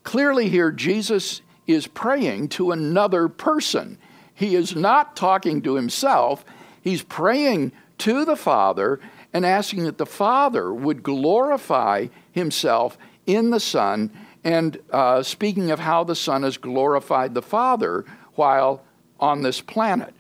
Clearly, 0.04 0.50
here, 0.50 0.72
Jesus 0.72 1.42
is 1.66 1.88
praying 1.88 2.50
to 2.50 2.72
another 2.72 3.28
person. 3.28 3.98
He 4.36 4.56
is 4.56 4.76
not 4.76 5.16
talking 5.16 5.62
to 5.64 5.76
himself, 5.76 6.46
he's 6.82 7.02
praying 7.02 7.72
to 8.00 8.26
the 8.26 8.36
Father 8.36 9.00
and 9.34 9.46
asking 9.46 9.86
that 9.86 9.98
the 9.98 10.06
Father 10.06 10.74
would 10.74 11.02
glorify 11.02 12.08
himself 12.32 12.98
in 13.26 13.50
the 13.50 13.60
Son 13.60 14.12
and 14.44 14.78
uh, 14.92 15.24
speaking 15.24 15.72
of 15.72 15.80
how 15.80 16.04
the 16.04 16.16
Son 16.16 16.44
has 16.44 16.58
glorified 16.58 17.34
the 17.34 17.42
Father 17.42 18.06
while 18.36 18.84
on 19.20 19.42
this 19.42 19.60
planet. 19.60 20.14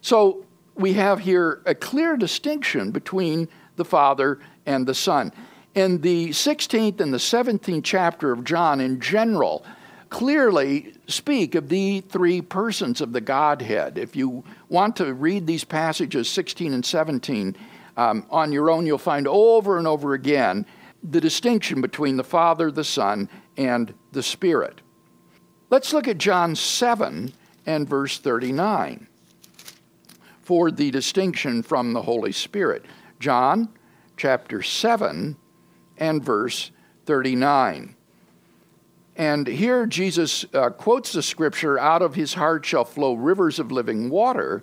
So 0.00 0.44
we 0.74 0.92
have 0.94 1.20
here 1.20 1.62
a 1.66 1.74
clear 1.74 2.16
distinction 2.16 2.92
between 2.92 3.48
the 3.76 3.84
Father 3.84 4.38
and 4.66 4.86
the 4.86 4.94
Son. 4.94 5.32
In 5.74 6.00
the 6.02 6.28
16th 6.30 7.00
and 7.00 7.12
the 7.12 7.18
17th 7.18 7.82
chapter 7.82 8.30
of 8.30 8.44
John 8.44 8.80
in 8.80 9.00
general 9.00 9.64
clearly 10.12 10.92
speak 11.06 11.54
of 11.54 11.70
the 11.70 12.02
three 12.02 12.42
persons 12.42 13.00
of 13.00 13.14
the 13.14 13.20
Godhead. 13.20 13.96
If 13.96 14.14
you 14.14 14.44
want 14.68 14.96
to 14.96 15.14
read 15.14 15.46
these 15.46 15.64
passages 15.64 16.28
16 16.28 16.74
and 16.74 16.84
17 16.84 17.56
um, 17.96 18.26
on 18.28 18.52
your 18.52 18.70
own, 18.70 18.84
you'll 18.84 18.98
find 18.98 19.26
over 19.26 19.78
and 19.78 19.86
over 19.86 20.12
again 20.12 20.66
the 21.02 21.20
distinction 21.20 21.80
between 21.80 22.18
the 22.18 22.24
Father, 22.24 22.70
the 22.70 22.84
Son, 22.84 23.30
and 23.56 23.94
the 24.12 24.22
Spirit. 24.22 24.82
Let's 25.70 25.94
look 25.94 26.06
at 26.06 26.18
John 26.18 26.56
7 26.56 27.32
and 27.64 27.88
verse 27.88 28.18
39 28.18 29.08
for 30.42 30.70
the 30.70 30.90
distinction 30.90 31.62
from 31.62 31.94
the 31.94 32.02
Holy 32.02 32.32
Spirit. 32.32 32.84
John 33.18 33.70
chapter 34.18 34.62
7 34.62 35.38
and 35.96 36.22
verse 36.22 36.70
39. 37.06 37.96
And 39.16 39.46
here 39.46 39.86
Jesus 39.86 40.46
uh, 40.54 40.70
quotes 40.70 41.12
the 41.12 41.22
scripture, 41.22 41.78
out 41.78 42.02
of 42.02 42.14
his 42.14 42.34
heart 42.34 42.64
shall 42.64 42.84
flow 42.84 43.14
rivers 43.14 43.58
of 43.58 43.70
living 43.70 44.08
water. 44.08 44.62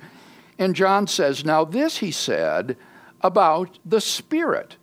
And 0.58 0.76
John 0.76 1.08
says, 1.08 1.46
Now 1.46 1.64
this 1.64 1.98
he 1.98 2.12
said 2.12 2.76
about 3.22 3.80
the 3.86 4.02
Spirit, 4.02 4.78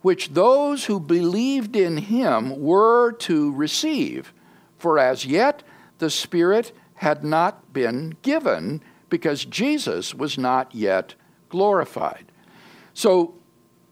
which 0.00 0.30
those 0.30 0.86
who 0.86 0.98
believed 0.98 1.76
in 1.76 1.96
him 1.96 2.58
were 2.60 3.12
to 3.12 3.52
receive. 3.52 4.32
For 4.78 4.98
as 4.98 5.26
yet 5.26 5.62
the 5.98 6.10
Spirit 6.10 6.72
had 6.94 7.22
not 7.22 7.72
been 7.72 8.16
given, 8.22 8.82
because 9.10 9.44
Jesus 9.44 10.14
was 10.14 10.38
not 10.38 10.74
yet 10.74 11.14
glorified. 11.50 12.32
So 12.94 13.34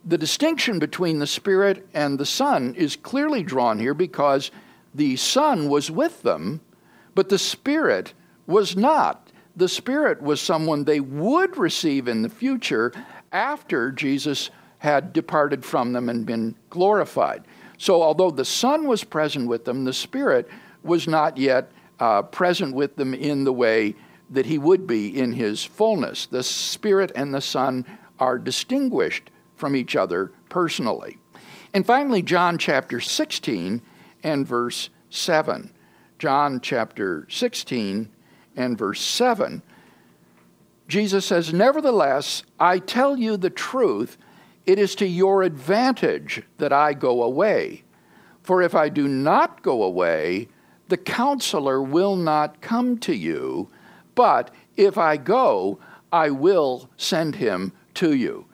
the 0.04 0.16
distinction 0.16 0.78
between 0.78 1.18
the 1.18 1.26
Spirit 1.26 1.86
and 1.92 2.18
the 2.18 2.26
Son 2.26 2.74
is 2.74 2.96
clearly 2.96 3.42
drawn 3.42 3.78
here 3.78 3.92
because 3.92 4.50
the 4.94 5.16
Son 5.16 5.68
was 5.68 5.90
with 5.90 6.22
them, 6.22 6.60
but 7.14 7.28
the 7.28 7.38
Spirit 7.38 8.14
was 8.46 8.76
not. 8.76 9.30
The 9.56 9.68
Spirit 9.68 10.22
was 10.22 10.40
someone 10.40 10.84
they 10.84 11.00
would 11.00 11.56
receive 11.56 12.08
in 12.08 12.22
the 12.22 12.28
future 12.28 12.92
after 13.32 13.92
Jesus 13.92 14.50
had 14.78 15.12
departed 15.12 15.64
from 15.64 15.92
them 15.92 16.08
and 16.08 16.24
been 16.24 16.56
glorified. 16.70 17.44
So, 17.78 18.02
although 18.02 18.30
the 18.30 18.44
Son 18.44 18.86
was 18.86 19.04
present 19.04 19.48
with 19.48 19.64
them, 19.64 19.84
the 19.84 19.92
Spirit 19.92 20.48
was 20.82 21.06
not 21.06 21.36
yet 21.36 21.70
uh, 21.98 22.22
present 22.22 22.74
with 22.74 22.96
them 22.96 23.14
in 23.14 23.44
the 23.44 23.52
way 23.52 23.94
that 24.30 24.46
he 24.46 24.58
would 24.58 24.86
be 24.86 25.18
in 25.18 25.32
his 25.32 25.64
fullness. 25.64 26.26
The 26.26 26.42
Spirit 26.42 27.12
and 27.14 27.34
the 27.34 27.40
Son 27.40 27.84
are 28.18 28.38
distinguished 28.38 29.30
from 29.56 29.76
each 29.76 29.96
other 29.96 30.32
personally. 30.48 31.18
And 31.72 31.86
finally, 31.86 32.22
John 32.22 32.58
chapter 32.58 33.00
16 33.00 33.82
and 34.22 34.46
verse 34.46 34.90
7. 35.10 35.72
John 36.18 36.60
chapter 36.60 37.26
16 37.30 38.08
and 38.56 38.78
verse 38.78 39.00
7. 39.00 39.62
Jesus 40.88 41.24
says, 41.24 41.52
Nevertheless, 41.52 42.42
I 42.58 42.78
tell 42.78 43.16
you 43.16 43.36
the 43.36 43.50
truth, 43.50 44.18
it 44.66 44.78
is 44.78 44.94
to 44.96 45.06
your 45.06 45.42
advantage 45.42 46.42
that 46.58 46.72
I 46.72 46.92
go 46.92 47.22
away. 47.22 47.84
For 48.42 48.60
if 48.60 48.74
I 48.74 48.88
do 48.88 49.06
not 49.06 49.62
go 49.62 49.82
away, 49.82 50.48
the 50.88 50.96
counselor 50.96 51.80
will 51.80 52.16
not 52.16 52.60
come 52.60 52.98
to 52.98 53.14
you, 53.14 53.68
but 54.14 54.52
if 54.76 54.98
I 54.98 55.16
go, 55.16 55.78
I 56.12 56.30
will 56.30 56.90
send 56.96 57.36
him 57.36 57.72
to 57.94 58.12
you. 58.14 58.46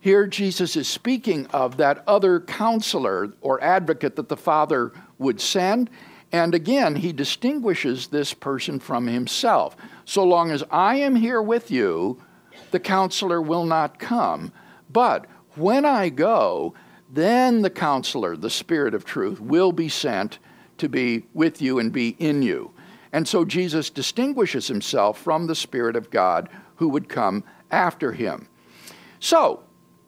Here, 0.00 0.26
Jesus 0.26 0.76
is 0.76 0.88
speaking 0.88 1.46
of 1.46 1.78
that 1.78 2.02
other 2.06 2.40
counselor 2.40 3.32
or 3.40 3.62
advocate 3.62 4.16
that 4.16 4.28
the 4.28 4.36
Father 4.36 4.92
would 5.24 5.40
send. 5.40 5.90
And 6.30 6.54
again, 6.54 6.96
he 6.96 7.12
distinguishes 7.12 8.08
this 8.08 8.32
person 8.32 8.78
from 8.78 9.06
himself. 9.06 9.76
So 10.04 10.24
long 10.24 10.50
as 10.50 10.64
I 10.70 10.96
am 10.96 11.16
here 11.16 11.42
with 11.42 11.70
you, 11.70 12.22
the 12.70 12.80
counselor 12.80 13.40
will 13.40 13.64
not 13.64 13.98
come. 13.98 14.52
But 14.90 15.26
when 15.56 15.84
I 15.84 16.08
go, 16.08 16.74
then 17.12 17.62
the 17.62 17.70
counselor, 17.70 18.36
the 18.36 18.50
Spirit 18.50 18.94
of 18.94 19.04
truth, 19.04 19.40
will 19.40 19.72
be 19.72 19.88
sent 19.88 20.38
to 20.78 20.88
be 20.88 21.24
with 21.34 21.62
you 21.62 21.78
and 21.78 21.92
be 21.92 22.16
in 22.18 22.42
you. 22.42 22.72
And 23.12 23.28
so 23.28 23.44
Jesus 23.44 23.90
distinguishes 23.90 24.66
himself 24.66 25.20
from 25.20 25.46
the 25.46 25.54
Spirit 25.54 25.94
of 25.94 26.10
God 26.10 26.48
who 26.76 26.88
would 26.88 27.08
come 27.08 27.44
after 27.70 28.12
him. 28.12 28.48
So, 29.20 29.62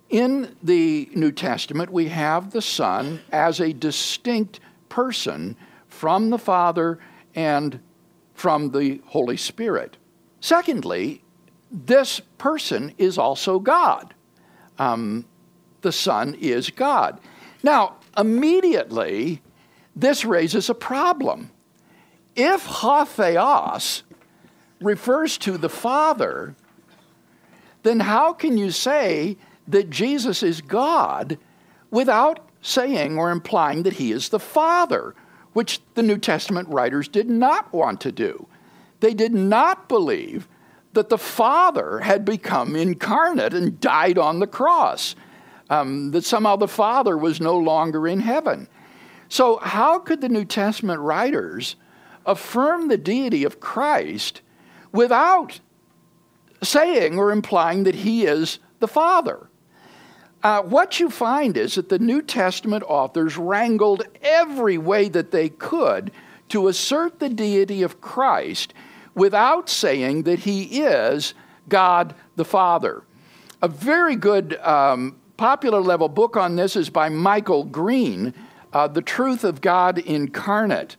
in 0.09 0.57
the 0.63 1.09
New 1.15 1.33
Testament, 1.33 1.91
we 1.91 2.09
have 2.09 2.51
the 2.51 2.63
Son 2.63 3.21
as 3.33 3.61
a 3.61 3.73
distinct 3.73 4.61
person 4.89 5.57
from 5.89 6.31
the 6.31 6.39
Father 6.39 6.99
and 7.35 7.81
from 8.35 8.71
the 8.71 9.01
Holy 9.07 9.37
Spirit. 9.37 9.97
Secondly, 10.41 11.23
this 11.71 12.21
person 12.39 12.93
is 12.99 13.19
also 13.19 13.59
God. 13.59 14.15
Um, 14.79 15.25
the 15.83 15.93
Son 15.93 16.35
is 16.35 16.71
God. 16.71 17.21
Now, 17.63 17.97
immediately, 18.17 19.43
this 19.95 20.25
raises 20.25 20.69
a 20.69 20.75
problem. 20.75 21.51
If 22.35 22.67
ho 22.67 23.05
theos 23.05 24.03
refers 24.81 25.39
to 25.39 25.57
the 25.57 25.71
Father, 25.71 26.55
then 27.83 28.01
how 28.01 28.33
can 28.33 28.59
you 28.59 28.71
say 28.71 29.37
that 29.67 29.91
Jesus 29.91 30.43
is 30.43 30.61
God 30.61 31.39
without 31.91 32.41
saying 32.67 33.17
or 33.17 33.31
implying 33.31 33.85
that 33.85 33.95
he 33.95 34.11
is 34.11 34.29
the 34.29 34.41
Father, 34.41 35.15
which 35.53 35.81
the 35.95 36.03
New 36.03 36.19
Testament 36.19 36.69
writers 36.69 37.07
did 37.07 37.31
not 37.31 37.73
want 37.73 38.01
to 38.01 38.11
do. 38.11 38.49
They 39.01 39.15
did 39.15 39.33
not 39.33 39.89
believe 39.89 40.49
that 40.93 41.09
the 41.09 41.19
Father 41.19 42.01
had 42.01 42.25
become 42.25 42.75
incarnate 42.75 43.55
and 43.55 43.81
died 43.81 44.19
on 44.19 44.41
the 44.41 44.47
cross, 44.47 45.15
um, 45.71 46.11
that 46.11 46.25
somehow 46.25 46.57
the 46.57 46.67
Father 46.67 47.17
was 47.17 47.41
no 47.41 47.57
longer 47.57 48.09
in 48.09 48.21
heaven. 48.21 48.67
So, 49.29 49.59
how 49.59 49.99
could 49.99 50.21
the 50.21 50.29
New 50.29 50.45
Testament 50.45 51.01
writers 51.01 51.77
affirm 52.25 52.89
the 52.89 52.99
deity 52.99 53.45
of 53.45 53.61
Christ 53.61 54.41
without 54.93 55.61
saying 56.63 57.19
or 57.19 57.31
implying 57.31 57.85
that 57.85 57.97
he 57.97 58.25
is 58.25 58.59
the 58.81 58.89
Father? 58.89 59.49
Uh, 60.47 60.63
what 60.63 61.01
you 61.01 61.11
find 61.11 61.57
is 61.57 61.75
that 61.75 61.89
the 61.89 61.99
New 61.99 62.23
Testament 62.23 62.85
authors 62.87 63.37
wrangled 63.37 64.05
every 64.23 64.79
way 64.79 65.09
that 65.09 65.33
they 65.33 65.49
could 65.49 66.13
to 66.51 66.69
assert 66.69 67.19
the 67.19 67.29
deity 67.29 67.83
of 67.83 68.01
Christ 68.01 68.73
without 69.17 69.69
saying 69.69 70.23
that 70.23 70.39
he 70.39 70.83
is 70.83 71.35
God 71.69 72.15
the 72.37 72.45
Father. 72.45 73.03
A 73.61 73.67
very 73.67 74.15
good 74.15 74.57
um, 74.59 75.17
popular 75.37 75.81
level 75.81 76.09
book 76.09 76.37
on 76.37 76.55
this 76.55 76.77
is 76.77 76.91
by 76.91 77.09
Michael 77.09 77.65
Green, 77.65 78.33
uh, 78.73 78.87
The 78.87 79.03
Truth 79.03 79.43
of 79.43 79.61
God 79.61 79.99
Incarnate. 79.99 80.95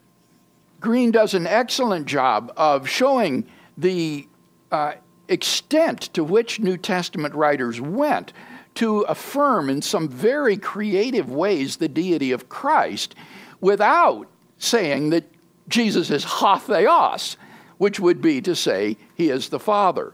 Green 0.82 1.10
does 1.10 1.34
an 1.34 1.48
excellent 1.48 2.06
job 2.06 2.52
of 2.58 2.90
showing 2.90 3.48
the 3.78 4.28
uh, 4.74 4.96
extent 5.30 6.02
to 6.16 6.26
which 6.26 6.60
New 6.60 6.76
Testament 6.76 7.34
writers 7.34 7.80
went 7.80 8.34
to 8.78 9.02
affirm 9.02 9.72
in 9.72 9.82
some 9.82 10.08
very 10.08 10.56
creative 10.56 11.32
ways 11.32 11.78
the 11.78 11.88
deity 11.88 12.32
of 12.32 12.48
Christ 12.48 13.16
without 13.60 14.28
saying 14.60 15.10
that 15.10 15.26
Jesus 15.68 16.12
is 16.12 16.24
ho 16.24 16.58
theos, 16.58 17.38
which 17.80 18.00
would 18.00 18.22
be 18.22 18.40
to 18.42 18.56
say 18.56 18.96
he 19.16 19.30
is 19.30 19.50
the 19.50 19.60
Father. 19.60 20.13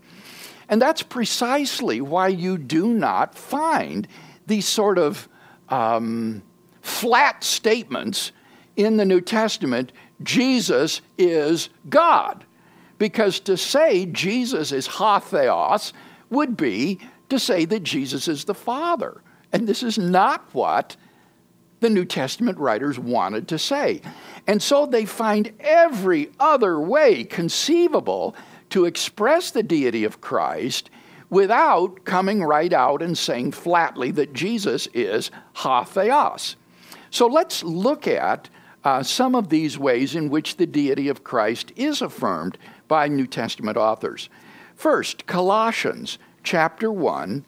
And 0.69 0.81
that's 0.81 1.03
precisely 1.03 1.99
why 1.99 2.29
you 2.29 2.57
do 2.57 2.93
not 2.93 3.37
find 3.37 4.07
these 4.47 4.65
sort 4.65 4.97
of 4.97 5.27
um, 5.67 6.41
flat 6.81 7.43
statements 7.43 8.31
in 8.77 8.95
the 8.95 9.05
New 9.05 9.19
Testament 9.19 9.91
Jesus 10.21 11.01
is 11.17 11.67
God. 11.89 12.45
Because 12.97 13.41
to 13.41 13.57
say 13.57 14.05
Jesus 14.05 14.71
is 14.71 14.87
ho 14.87 15.19
theos 15.19 15.91
would 16.29 16.55
be 16.55 16.99
to 17.33 17.39
say 17.39 17.65
that 17.65 17.83
Jesus 17.83 18.27
is 18.27 18.45
the 18.45 18.53
Father. 18.53 19.21
And 19.51 19.67
this 19.67 19.83
is 19.83 19.97
not 19.97 20.47
what 20.53 20.95
the 21.79 21.89
New 21.89 22.05
Testament 22.05 22.57
writers 22.59 22.97
wanted 22.97 23.47
to 23.49 23.59
say. 23.59 24.01
And 24.47 24.61
so 24.61 24.85
they 24.85 25.05
find 25.05 25.51
every 25.59 26.29
other 26.39 26.79
way 26.79 27.23
conceivable 27.23 28.35
to 28.69 28.85
express 28.85 29.51
the 29.51 29.63
deity 29.63 30.03
of 30.03 30.21
Christ 30.21 30.89
without 31.29 32.05
coming 32.05 32.43
right 32.43 32.71
out 32.71 33.01
and 33.01 33.17
saying 33.17 33.51
flatly 33.51 34.11
that 34.11 34.33
Jesus 34.33 34.87
is 34.93 35.31
ho 35.53 35.83
theos. 35.83 36.55
So 37.09 37.25
let's 37.25 37.63
look 37.63 38.07
at 38.07 38.49
uh, 38.83 39.01
some 39.01 39.33
of 39.33 39.49
these 39.49 39.77
ways 39.77 40.15
in 40.15 40.29
which 40.29 40.57
the 40.57 40.67
deity 40.67 41.07
of 41.09 41.23
Christ 41.23 41.71
is 41.75 42.01
affirmed 42.01 42.57
by 42.87 43.07
New 43.07 43.25
Testament 43.25 43.77
authors. 43.77 44.29
First, 44.75 45.25
Colossians 45.25 46.19
chapter 46.43 46.91
1, 46.91 47.43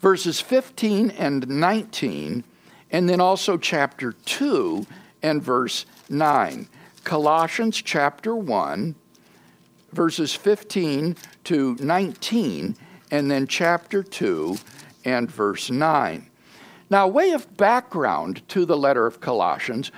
verses 0.00 0.40
15 0.40 1.10
and 1.10 1.48
19, 1.48 2.44
and 2.90 3.08
then 3.08 3.20
also 3.20 3.56
chapter 3.56 4.12
2 4.12 4.86
and 5.22 5.42
verse 5.42 5.86
9. 6.08 6.68
Colossians 7.04 7.80
chapter 7.80 8.36
1, 8.36 8.94
verses 9.92 10.34
15 10.34 11.16
to 11.44 11.76
19, 11.80 12.76
and 13.10 13.30
then 13.30 13.46
chapter 13.46 14.02
2 14.02 14.56
and 15.04 15.30
verse 15.30 15.70
9. 15.70 16.28
Now, 16.90 17.08
way 17.08 17.30
of 17.30 17.56
background 17.56 18.46
to 18.48 18.66
the 18.66 18.76
letter 18.76 19.06
of 19.06 19.20
Colossians, 19.20 19.90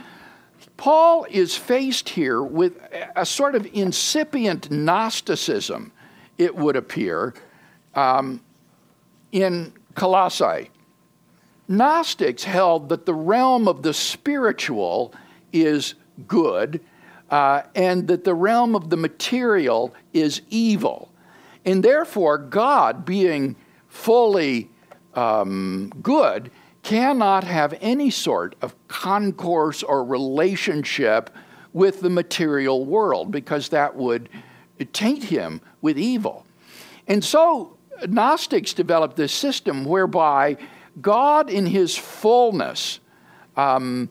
Paul 0.76 1.26
is 1.30 1.56
faced 1.56 2.10
here 2.10 2.42
with 2.42 2.80
a 3.16 3.26
sort 3.26 3.54
of 3.54 3.66
incipient 3.72 4.70
Gnosticism, 4.70 5.92
it 6.38 6.54
would 6.54 6.76
appear, 6.76 7.34
um, 7.94 8.40
in 9.32 9.72
Colossae. 9.94 10.70
Gnostics 11.66 12.44
held 12.44 12.88
that 12.90 13.06
the 13.06 13.14
realm 13.14 13.66
of 13.68 13.82
the 13.82 13.94
spiritual 13.94 15.14
is 15.52 15.94
good 16.26 16.80
uh, 17.30 17.62
and 17.74 18.06
that 18.08 18.24
the 18.24 18.34
realm 18.34 18.74
of 18.76 18.90
the 18.90 18.96
material 18.96 19.94
is 20.12 20.42
evil. 20.50 21.10
And 21.64 21.82
therefore, 21.82 22.36
God, 22.38 23.04
being 23.04 23.56
fully 23.88 24.70
um, 25.14 25.90
good, 26.02 26.50
cannot 26.82 27.44
have 27.44 27.76
any 27.80 28.10
sort 28.10 28.54
of 28.60 28.74
concourse 28.88 29.82
or 29.82 30.04
relationship 30.04 31.30
with 31.72 32.02
the 32.02 32.10
material 32.10 32.84
world 32.84 33.30
because 33.30 33.70
that 33.70 33.96
would 33.96 34.28
taint 34.92 35.24
him 35.24 35.60
with 35.80 35.98
evil. 35.98 36.44
And 37.08 37.24
so, 37.24 37.76
Gnostics 38.06 38.74
developed 38.74 39.16
this 39.16 39.32
system 39.32 39.84
whereby 39.84 40.56
God, 41.00 41.50
in 41.50 41.66
his 41.66 41.96
fullness, 41.96 43.00
um, 43.56 44.10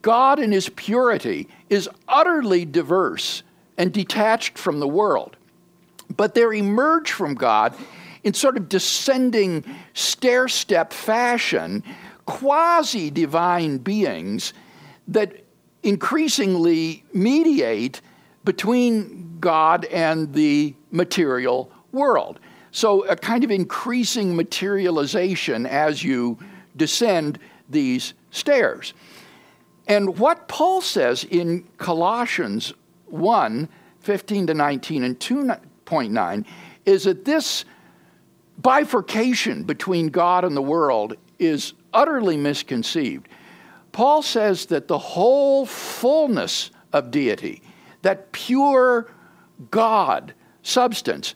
God 0.00 0.38
in 0.38 0.52
his 0.52 0.68
purity, 0.70 1.48
is 1.68 1.88
utterly 2.08 2.64
diverse 2.64 3.42
and 3.78 3.92
detached 3.92 4.58
from 4.58 4.80
the 4.80 4.88
world. 4.88 5.36
But 6.14 6.34
there 6.34 6.52
emerge 6.52 7.12
from 7.12 7.34
God 7.34 7.74
in 8.24 8.34
sort 8.34 8.56
of 8.56 8.68
descending 8.68 9.64
stair 9.94 10.48
step 10.48 10.92
fashion 10.92 11.82
quasi 12.26 13.10
divine 13.10 13.78
beings 13.78 14.52
that 15.08 15.44
increasingly 15.82 17.04
mediate 17.12 18.00
between 18.44 19.38
God 19.40 19.84
and 19.86 20.32
the 20.32 20.74
material 20.90 21.70
world. 21.90 22.38
So, 22.72 23.04
a 23.04 23.16
kind 23.16 23.44
of 23.44 23.50
increasing 23.50 24.34
materialization 24.34 25.66
as 25.66 26.02
you 26.02 26.38
descend 26.74 27.38
these 27.68 28.14
stairs. 28.30 28.94
And 29.86 30.18
what 30.18 30.48
Paul 30.48 30.80
says 30.80 31.24
in 31.24 31.64
Colossians 31.76 32.72
1 33.06 33.68
15 34.00 34.48
to 34.48 34.54
19 34.54 35.04
and 35.04 35.20
2.9 35.20 36.44
is 36.84 37.04
that 37.04 37.24
this 37.24 37.64
bifurcation 38.58 39.62
between 39.62 40.08
God 40.08 40.44
and 40.44 40.56
the 40.56 40.62
world 40.62 41.14
is 41.38 41.74
utterly 41.92 42.36
misconceived. 42.36 43.28
Paul 43.92 44.22
says 44.22 44.66
that 44.66 44.88
the 44.88 44.98
whole 44.98 45.66
fullness 45.66 46.70
of 46.92 47.10
deity, 47.10 47.62
that 48.02 48.32
pure 48.32 49.12
God 49.70 50.34
substance, 50.62 51.34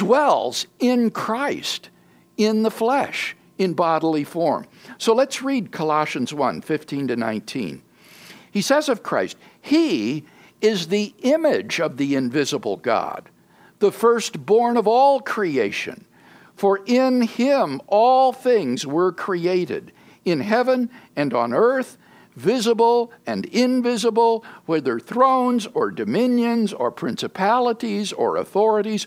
dwells 0.00 0.66
in 0.78 1.10
Christ, 1.10 1.90
in 2.38 2.62
the 2.62 2.70
flesh, 2.70 3.36
in 3.58 3.74
bodily 3.74 4.24
form. 4.24 4.64
So 4.96 5.14
let's 5.14 5.42
read 5.42 5.72
Colossians 5.72 6.32
1 6.32 6.62
15 6.62 7.08
to 7.08 7.16
19. 7.16 7.82
He 8.50 8.62
says 8.62 8.88
of 8.88 9.02
Christ, 9.02 9.36
He 9.60 10.24
is 10.62 10.88
the 10.88 11.14
image 11.18 11.80
of 11.80 11.98
the 11.98 12.14
invisible 12.14 12.78
God, 12.78 13.28
the 13.78 13.92
firstborn 13.92 14.78
of 14.78 14.88
all 14.88 15.20
creation. 15.20 16.06
For 16.56 16.80
in 16.86 17.20
him 17.20 17.82
all 17.86 18.32
things 18.32 18.86
were 18.86 19.12
created, 19.12 19.92
in 20.24 20.40
heaven 20.40 20.88
and 21.14 21.34
on 21.34 21.52
earth, 21.52 21.98
visible 22.36 23.12
and 23.26 23.44
invisible, 23.46 24.44
whether 24.64 24.98
thrones 24.98 25.66
or 25.74 25.90
dominions 25.90 26.72
or 26.72 26.90
principalities 26.90 28.12
or 28.14 28.36
authorities, 28.36 29.06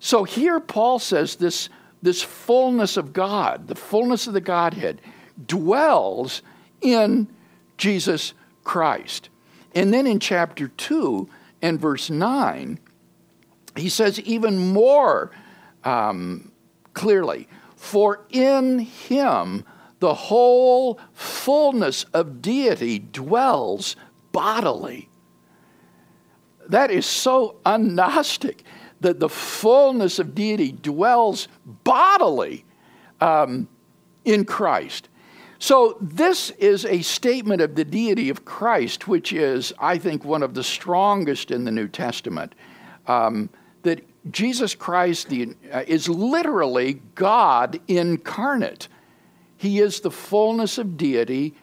So 0.00 0.24
here 0.24 0.60
Paul 0.60 0.98
says 0.98 1.36
this, 1.36 1.68
this 2.02 2.22
fullness 2.22 2.96
of 2.96 3.12
God, 3.12 3.68
the 3.68 3.74
fullness 3.74 4.26
of 4.26 4.34
the 4.34 4.40
Godhead, 4.40 5.00
dwells 5.46 6.42
in 6.80 7.28
Jesus 7.76 8.34
Christ. 8.64 9.28
And 9.74 9.92
then 9.92 10.06
in 10.06 10.20
chapter 10.20 10.68
2 10.68 11.28
and 11.62 11.80
verse 11.80 12.10
9, 12.10 12.78
he 13.76 13.88
says 13.88 14.20
even 14.20 14.58
more 14.58 15.30
um, 15.84 16.52
clearly. 16.94 17.48
For 17.76 18.26
in 18.30 18.80
him 18.80 19.64
the 20.00 20.14
whole 20.14 21.00
fullness 21.12 22.04
of 22.14 22.40
deity 22.42 22.98
dwells 22.98 23.96
bodily. 24.32 25.08
That 26.68 26.90
is 26.90 27.06
so 27.06 27.56
un-Gnostic 27.64 28.62
that 29.00 29.20
the 29.20 29.28
fullness 29.28 30.18
of 30.18 30.34
deity 30.34 30.72
dwells 30.72 31.48
bodily 31.64 32.64
um, 33.20 33.68
in 34.24 34.44
Christ. 34.44 35.08
So, 35.60 35.96
this 36.00 36.50
is 36.50 36.84
a 36.84 37.02
statement 37.02 37.60
of 37.60 37.74
the 37.74 37.84
deity 37.84 38.30
of 38.30 38.44
Christ, 38.44 39.08
which 39.08 39.32
is, 39.32 39.72
I 39.80 39.98
think, 39.98 40.24
one 40.24 40.44
of 40.44 40.54
the 40.54 40.62
strongest 40.62 41.50
in 41.50 41.64
the 41.64 41.72
New 41.72 41.88
Testament. 41.88 42.54
Um, 43.08 43.50
that 43.82 44.04
Jesus 44.30 44.74
Christ 44.74 45.28
the, 45.28 45.54
uh, 45.72 45.82
is 45.86 46.08
literally 46.08 47.00
God 47.14 47.80
incarnate. 47.88 48.88
He 49.56 49.80
is 49.80 50.00
the 50.00 50.10
fullness 50.10 50.78
of 50.78 50.96
deity 50.96 51.54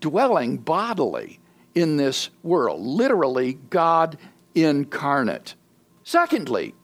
dwelling 0.00 0.58
bodily 0.58 1.40
in 1.74 1.96
this 1.96 2.30
world, 2.42 2.80
literally 2.80 3.54
God 3.70 4.18
incarnate. 4.54 5.54
Secondly, 6.04 6.74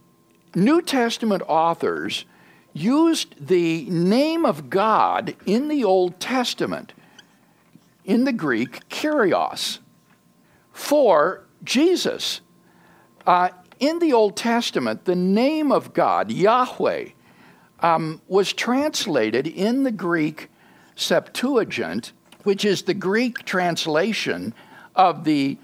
New 0.55 0.83
Testament 0.83 1.43
authors 1.47 2.25
used 2.73 3.35
the 3.47 3.85
name 3.85 4.45
of 4.45 4.69
God 4.69 5.37
in 5.47 5.69
the 5.69 5.85
Old 5.85 6.19
Testament, 6.21 6.93
in 8.05 8.25
the 8.25 8.33
Greek, 8.33 8.89
Kyrios, 8.89 9.79
for 10.73 11.45
Jesus. 11.63 12.41
Uh, 13.27 13.51
in 13.81 13.99
the 13.99 14.13
Old 14.13 14.37
Testament, 14.37 15.05
the 15.05 15.15
name 15.15 15.73
of 15.73 15.95
God, 15.95 16.31
Yahweh, 16.31 17.09
um, 17.81 18.21
was 18.29 18.53
translated 18.53 19.47
in 19.47 19.83
the 19.83 19.93
Greek 19.93 20.51
Septuagint, 20.97 22.13
which 22.45 22.65
is 22.65 22.83
the 22.83 22.95
Greek 22.95 23.45
translation 23.45 24.55
of 24.95 25.25
the 25.25 25.59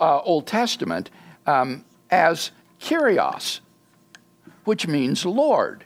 uh, 0.00 0.20
Old 0.20 0.46
Testament, 0.46 1.10
um, 1.46 1.84
as 2.10 2.50
Kyrios, 2.80 3.60
which 4.64 4.86
means 4.86 5.24
Lord. 5.24 5.84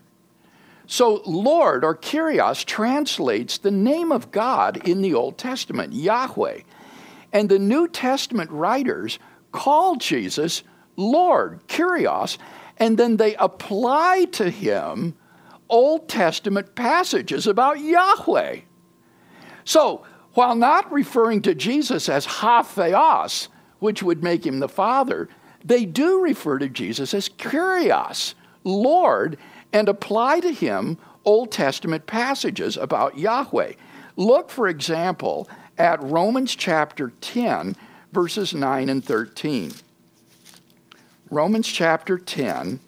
So, 0.87 1.21
Lord 1.27 1.85
or 1.85 1.97
Kyrios 1.97 2.65
translates 2.65 3.59
the 3.59 3.73
name 3.73 4.13
of 4.13 4.31
God 4.31 4.89
in 4.89 5.03
the 5.03 5.15
Old 5.15 5.37
Testament, 5.37 5.93
Yahweh. 5.93 6.61
And 7.33 7.49
the 7.49 7.59
New 7.59 7.89
Testament 7.89 8.51
writers 8.51 9.19
call 9.51 9.97
Jesus 9.97 10.63
Lord, 10.97 11.67
Kyrios, 11.67 12.39
and 12.79 12.97
then 12.97 13.17
they 13.17 13.35
apply 13.37 14.27
to 14.33 14.51
him 14.51 15.15
Old 15.69 16.09
Testament 16.09 16.75
passages 16.75 17.47
about 17.47 17.81
Yahweh. 17.81 18.61
So, 19.65 20.05
while 20.35 20.55
not 20.55 20.93
referring 20.93 21.43
to 21.43 21.55
Jesus 21.55 22.09
as 22.09 22.27
ho 22.27 23.27
which 23.79 24.03
would 24.03 24.23
make 24.23 24.47
him 24.47 24.61
the 24.61 24.69
Father, 24.69 25.29
they 25.65 25.85
do 25.85 26.21
refer 26.21 26.59
to 26.59 26.69
Jesus 26.69 27.13
as 27.15 27.29
Kyrios, 27.29 28.35
Lord, 28.67 29.39
and 29.73 29.89
apply 29.89 30.41
to 30.41 30.53
him 30.53 30.99
Old 31.25 31.53
Testament 31.53 32.07
passages 32.07 32.77
about 32.77 33.19
Yahweh. 33.19 33.73
Look, 34.17 34.51
for 34.51 34.69
example, 34.69 35.49
at 35.79 36.03
Romans 36.03 36.55
chapter 36.55 37.13
10, 37.21 37.77
verses 38.13 38.53
9 38.53 38.89
and 38.89 39.05
13. 39.05 39.73
Romans 41.31 41.67
chapter 41.67 42.19
10, 42.19 42.81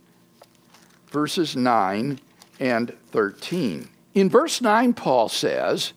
verses 1.10 1.56
9 1.56 2.20
and 2.60 2.96
13. 3.10 3.88
In 4.14 4.28
verse 4.30 4.60
9, 4.60 4.94
Paul 4.94 5.28
says, 5.28 5.92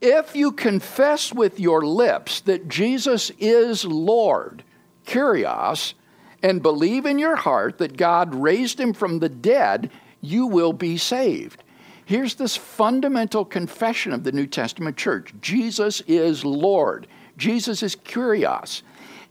If 0.00 0.36
you 0.36 0.52
confess 0.52 1.32
with 1.32 1.58
your 1.58 1.84
lips 1.84 2.40
that 2.42 2.68
Jesus 2.68 3.30
is 3.38 3.84
Lord, 3.84 4.62
Kyrios, 5.06 5.94
and 6.42 6.62
believe 6.62 7.06
in 7.06 7.18
your 7.18 7.36
heart 7.36 7.78
that 7.78 7.96
God 7.96 8.34
raised 8.34 8.78
him 8.78 8.92
from 8.92 9.18
the 9.18 9.28
dead, 9.28 9.90
you 10.20 10.46
will 10.46 10.72
be 10.72 10.96
saved. 10.96 11.62
Here's 12.04 12.36
this 12.36 12.56
fundamental 12.56 13.44
confession 13.44 14.12
of 14.12 14.24
the 14.24 14.32
New 14.32 14.46
Testament 14.46 14.96
church 14.96 15.34
Jesus 15.40 16.00
is 16.06 16.44
Lord, 16.44 17.06
Jesus 17.36 17.82
is 17.82 17.96
Kyrios. 17.96 18.82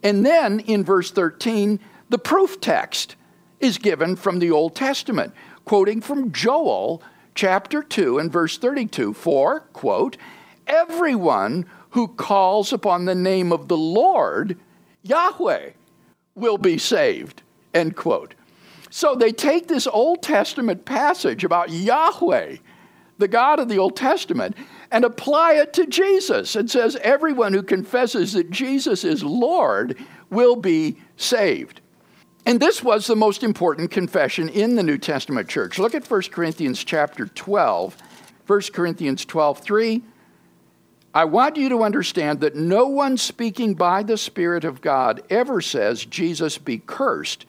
And 0.03 0.25
then 0.25 0.59
in 0.61 0.83
verse 0.83 1.09
13, 1.11 1.79
the 2.09 2.19
proof 2.19 2.61
text 2.61 3.15
is 3.59 3.77
given 3.77 4.15
from 4.15 4.39
the 4.39 4.51
Old 4.51 4.75
Testament, 4.75 5.33
quoting 5.65 6.01
from 6.01 6.31
Joel 6.31 7.01
chapter 7.33 7.81
2 7.81 8.19
and 8.19 8.31
verse 8.31 8.57
32 8.57 9.13
For, 9.13 9.61
quote, 9.73 10.17
everyone 10.67 11.65
who 11.91 12.07
calls 12.09 12.71
upon 12.71 13.05
the 13.05 13.15
name 13.15 13.51
of 13.51 13.67
the 13.67 13.77
Lord, 13.77 14.57
Yahweh, 15.03 15.71
will 16.37 16.57
be 16.57 16.77
saved, 16.77 17.41
end 17.73 17.95
quote. 17.95 18.35
So 18.89 19.15
they 19.15 19.31
take 19.31 19.67
this 19.67 19.87
Old 19.87 20.21
Testament 20.21 20.85
passage 20.85 21.43
about 21.43 21.71
Yahweh, 21.71 22.57
the 23.17 23.27
God 23.27 23.59
of 23.59 23.67
the 23.67 23.79
Old 23.79 23.95
Testament, 23.95 24.55
and 24.91 25.03
apply 25.03 25.53
it 25.53 25.73
to 25.73 25.85
Jesus 25.85 26.55
and 26.55 26.71
says 26.71 26.95
everyone 26.97 27.53
who 27.53 27.63
confesses 27.63 28.33
that 28.33 28.51
Jesus 28.51 29.03
is 29.03 29.23
Lord 29.23 29.97
will 30.29 30.55
be 30.55 30.97
saved. 31.17 31.81
And 32.45 32.61
this 32.61 32.81
was 32.81 33.07
the 33.07 33.15
most 33.15 33.43
important 33.43 33.91
confession 33.91 34.47
in 34.47 34.75
the 34.75 34.83
New 34.83 34.97
Testament 34.97 35.49
church. 35.49 35.77
Look 35.77 35.93
at 35.93 36.09
1 36.09 36.21
Corinthians 36.31 36.81
chapter 36.83 37.25
12. 37.25 37.97
1 38.45 38.61
Corinthians 38.71 39.25
12, 39.25 39.59
3. 39.59 40.03
I 41.17 41.25
want 41.25 41.57
you 41.57 41.67
to 41.69 41.81
understand 41.81 42.41
that 42.41 42.55
no 42.55 42.85
one 42.85 43.17
speaking 43.17 43.73
by 43.73 44.03
the 44.03 44.19
Spirit 44.19 44.63
of 44.63 44.81
God 44.81 45.23
ever 45.31 45.61
says, 45.61 46.05
Jesus 46.05 46.59
be 46.59 46.77
cursed. 46.77 47.47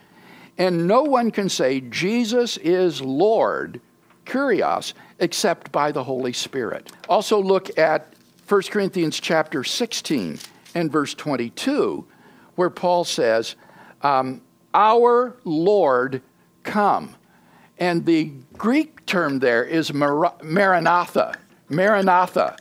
And 0.57 0.87
no 0.87 1.03
one 1.03 1.31
can 1.31 1.51
say, 1.51 1.83
Jesus 1.83 2.57
is 2.57 3.03
Lord, 3.03 3.83
Kyrios, 4.25 4.95
except 5.19 5.71
by 5.71 5.93
the 5.93 6.03
Holy 6.03 6.33
Spirit. 6.33 6.91
Also, 7.11 7.43
look 7.43 7.79
at 7.79 8.15
1 8.49 8.63
Corinthians 8.71 9.21
chapter 9.21 9.63
16 9.63 10.39
and 10.75 10.91
verse 10.91 11.13
22, 11.13 12.07
where 12.55 12.71
Paul 12.71 13.05
says, 13.05 13.55
um, 14.01 14.41
Our 14.73 15.37
Lord 15.45 16.23
come. 16.63 17.15
And 17.77 18.07
the 18.07 18.33
Greek 18.57 19.05
term 19.05 19.41
there 19.41 19.63
is 19.63 19.93
Maranatha. 19.93 21.35
Maranatha 21.69 22.57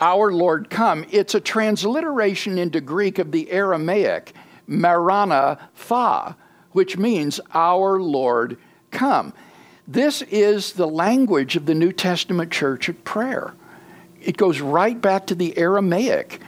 our 0.00 0.32
Lord 0.32 0.70
come. 0.70 1.04
It's 1.10 1.34
a 1.34 1.40
transliteration 1.40 2.58
into 2.58 2.80
Greek 2.80 3.18
of 3.18 3.32
the 3.32 3.50
Aramaic 3.50 4.32
"Marana 4.66 5.58
Maranatha, 5.76 6.36
which 6.72 6.96
means 6.96 7.40
our 7.52 8.00
Lord 8.00 8.56
come. 8.90 9.32
This 9.86 10.22
is 10.22 10.72
the 10.72 10.88
language 10.88 11.56
of 11.56 11.66
the 11.66 11.74
New 11.74 11.92
Testament 11.92 12.50
church 12.50 12.88
at 12.88 13.04
prayer. 13.04 13.54
It 14.22 14.36
goes 14.36 14.60
right 14.60 14.98
back 14.98 15.26
to 15.26 15.34
the 15.34 15.56
Aramaic 15.58 16.40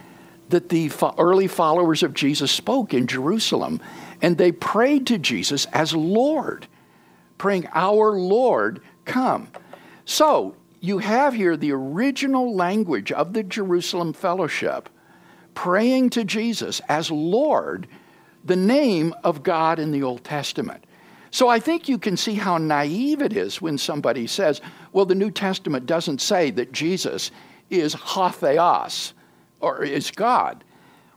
that 0.49 0.68
the 0.68 0.90
early 1.18 1.49
followers 1.49 2.03
of 2.03 2.14
Jesus 2.14 2.51
spoke 2.51 2.94
in 2.94 3.07
Jerusalem, 3.07 3.80
and 4.22 4.38
they 4.38 4.53
prayed 4.53 5.07
to 5.09 5.18
Jesus 5.18 5.66
as 5.66 5.94
Lord, 5.94 6.66
praying, 7.36 7.68
Our 7.74 8.12
Lord, 8.12 8.80
come. 9.05 9.49
So, 10.05 10.55
you 10.87 10.99
have 10.99 11.34
here 11.34 11.57
the 11.57 11.72
original 11.72 12.55
language 12.55 13.11
of 13.11 13.32
the 13.32 13.43
Jerusalem 13.43 14.12
fellowship 14.12 14.89
praying 15.55 16.11
to 16.11 16.22
Jesus 16.22 16.80
as 16.89 17.11
Lord, 17.11 17.89
the 18.45 18.57
name 18.57 19.14
of 19.24 19.43
God 19.43 19.78
in 19.78 19.91
the 19.91 20.03
Old 20.03 20.22
Testament. 20.22 20.84
So 21.30 21.49
I 21.49 21.59
think 21.59 21.89
you 21.89 21.99
can 21.99 22.16
see 22.16 22.34
how 22.34 22.59
naive 22.59 23.20
it 23.20 23.32
is 23.32 23.61
when 23.61 23.78
somebody 23.78 24.26
says, 24.26 24.61
well, 24.93 25.07
the 25.07 25.14
New 25.14 25.30
Testament 25.30 25.87
doesn't 25.87 26.20
say 26.20 26.51
that 26.53 26.72
Jesus 26.72 27.30
is 27.68 27.95
ho 27.95 28.28
theos 28.28 29.12
or 29.61 29.82
is 29.82 30.11
God. 30.11 30.62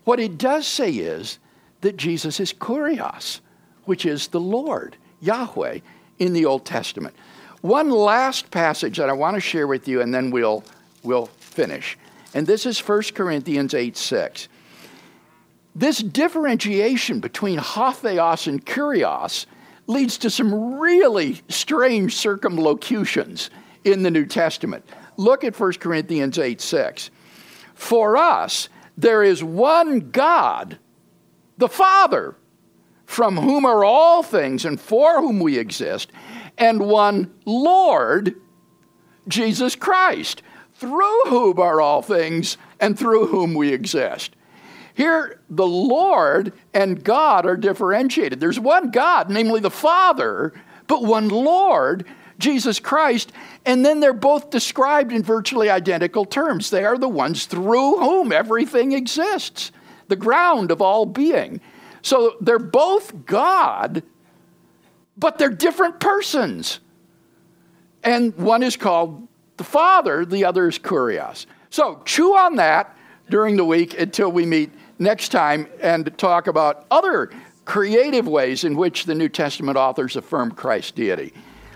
What 0.05 0.19
it 0.19 0.37
does 0.37 0.65
say 0.65 0.91
is 0.91 1.37
that 1.81 1.95
Jesus 1.95 2.39
is 2.39 2.53
Kurios, 2.53 3.41
which 3.83 4.05
is 4.05 4.27
the 4.27 4.39
Lord, 4.39 4.97
Yahweh, 5.21 5.79
in 6.17 6.33
the 6.33 6.45
Old 6.45 6.65
Testament. 6.65 7.15
One 7.61 7.89
last 7.89 8.51
passage 8.51 8.97
that 8.97 9.09
I 9.09 9.13
want 9.13 9.35
to 9.35 9.41
share 9.41 9.67
with 9.67 9.87
you, 9.87 10.01
and 10.01 10.13
then 10.13 10.31
we'll, 10.31 10.63
we'll 11.03 11.25
finish. 11.25 11.97
And 12.33 12.47
this 12.47 12.65
is 12.65 12.79
1 12.79 13.03
Corinthians 13.13 13.73
8 13.73 13.97
6. 13.97 14.47
This 15.75 15.99
differentiation 15.99 17.19
between 17.19 17.57
ho 17.57 17.91
theos 17.91 18.47
and 18.47 18.65
Kurios 18.65 19.45
leads 19.87 20.17
to 20.19 20.29
some 20.29 20.79
really 20.79 21.41
strange 21.49 22.15
circumlocutions 22.15 23.49
in 23.83 24.03
the 24.03 24.11
New 24.11 24.25
Testament. 24.25 24.85
Look 25.17 25.43
at 25.43 25.59
1 25.59 25.73
Corinthians 25.73 26.37
8 26.37 26.61
6. 26.61 27.11
For 27.73 28.15
us, 28.17 28.69
there 28.97 29.23
is 29.23 29.43
one 29.43 30.11
God, 30.11 30.77
the 31.57 31.69
Father, 31.69 32.35
from 33.05 33.37
whom 33.37 33.65
are 33.65 33.83
all 33.83 34.21
things 34.21 34.65
and 34.65 34.79
for 34.79 35.21
whom 35.21 35.39
we 35.39 35.57
exist, 35.57 36.11
and 36.59 36.81
one 36.81 37.33
Lord, 37.45 38.35
Jesus 39.27 39.75
Christ, 39.75 40.43
through 40.75 41.25
whom 41.25 41.59
are 41.59 41.81
all 41.81 42.01
things 42.01 42.57
and 42.79 42.97
through 42.97 43.27
whom 43.27 43.55
we 43.55 43.73
exist. 43.73 44.35
Here, 44.93 45.39
the 45.49 45.65
Lord 45.65 46.51
and 46.73 47.03
God 47.03 47.45
are 47.45 47.57
differentiated. 47.57 48.39
There's 48.39 48.59
one 48.59 48.91
God, 48.91 49.29
namely 49.29 49.61
the 49.61 49.71
Father, 49.71 50.53
but 50.87 51.03
one 51.03 51.29
Lord, 51.29 52.05
Jesus 52.37 52.79
Christ, 52.79 53.31
and 53.65 53.85
then 53.85 53.99
they're 53.99 54.13
both 54.13 54.49
described 54.49 55.11
in 55.11 55.23
virtually 55.23 55.69
identical 55.69 56.25
terms. 56.25 56.69
They 56.69 56.83
are 56.83 56.97
the 56.97 57.07
ones 57.07 57.45
through 57.45 57.97
whom 57.97 58.31
everything 58.31 58.91
exists, 58.91 59.71
the 60.07 60.15
ground 60.15 60.71
of 60.71 60.81
all 60.81 61.05
being. 61.05 61.61
So 62.01 62.35
they're 62.41 62.59
both 62.59 63.25
God, 63.25 64.03
but 65.19 65.37
they're 65.37 65.49
different 65.49 65.99
persons. 65.99 66.79
And 68.03 68.35
one 68.37 68.63
is 68.63 68.77
called 68.77 69.27
the 69.57 69.63
Father, 69.63 70.25
the 70.25 70.45
other 70.45 70.67
is 70.67 70.79
Kurios. 70.79 71.45
So 71.69 72.01
chew 72.05 72.35
on 72.35 72.55
that 72.55 72.97
during 73.29 73.57
the 73.57 73.65
week 73.65 73.99
until 73.99 74.31
we 74.31 74.45
meet 74.45 74.71
next 74.97 75.29
time 75.29 75.67
and 75.81 76.17
talk 76.17 76.47
about 76.47 76.85
other 76.89 77.29
creative 77.65 78.27
ways 78.27 78.63
in 78.63 78.75
which 78.75 79.05
the 79.05 79.13
New 79.13 79.29
Testament 79.29 79.77
authors 79.77 80.15
affirm 80.15 80.51
Christ's 80.51 80.91
deity. 80.91 81.33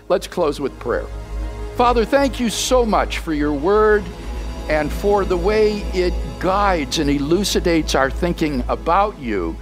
Let's 0.08 0.26
close 0.26 0.58
with 0.58 0.76
prayer. 0.80 1.06
Father, 1.76 2.04
thank 2.04 2.40
you 2.40 2.50
so 2.50 2.84
much 2.84 3.18
for 3.18 3.34
your 3.34 3.52
word 3.52 4.04
and 4.68 4.90
for 4.90 5.24
the 5.24 5.36
way 5.36 5.78
it 5.92 6.14
guides 6.40 6.98
and 6.98 7.10
elucidates 7.10 7.94
our 7.94 8.10
thinking 8.10 8.64
about 8.68 9.18
you. 9.18 9.56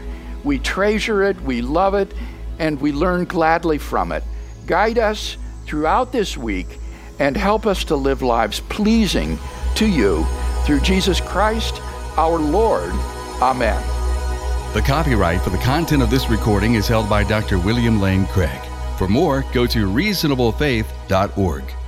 We 0.44 0.58
treasure 0.58 1.22
it, 1.22 1.40
we 1.42 1.60
love 1.60 1.94
it, 1.94 2.14
and 2.62 2.80
we 2.80 2.92
learn 2.92 3.24
gladly 3.24 3.76
from 3.76 4.12
it. 4.12 4.22
Guide 4.66 4.96
us 4.96 5.36
throughout 5.66 6.12
this 6.12 6.36
week 6.36 6.78
and 7.18 7.36
help 7.36 7.66
us 7.66 7.82
to 7.84 7.96
live 7.96 8.22
lives 8.22 8.60
pleasing 8.68 9.36
to 9.74 9.86
you 9.86 10.24
through 10.64 10.80
Jesus 10.80 11.20
Christ 11.20 11.82
our 12.16 12.38
Lord. 12.38 12.92
Amen. 13.42 13.82
The 14.74 14.80
copyright 14.80 15.42
for 15.42 15.50
the 15.50 15.58
content 15.58 16.02
of 16.02 16.10
this 16.10 16.30
recording 16.30 16.74
is 16.76 16.86
held 16.86 17.10
by 17.10 17.24
Dr. 17.24 17.58
William 17.58 18.00
Lane 18.00 18.26
Craig. 18.26 18.62
For 18.96 19.08
more, 19.08 19.44
go 19.52 19.66
to 19.66 19.86
reasonablefaith.org. 19.88 21.81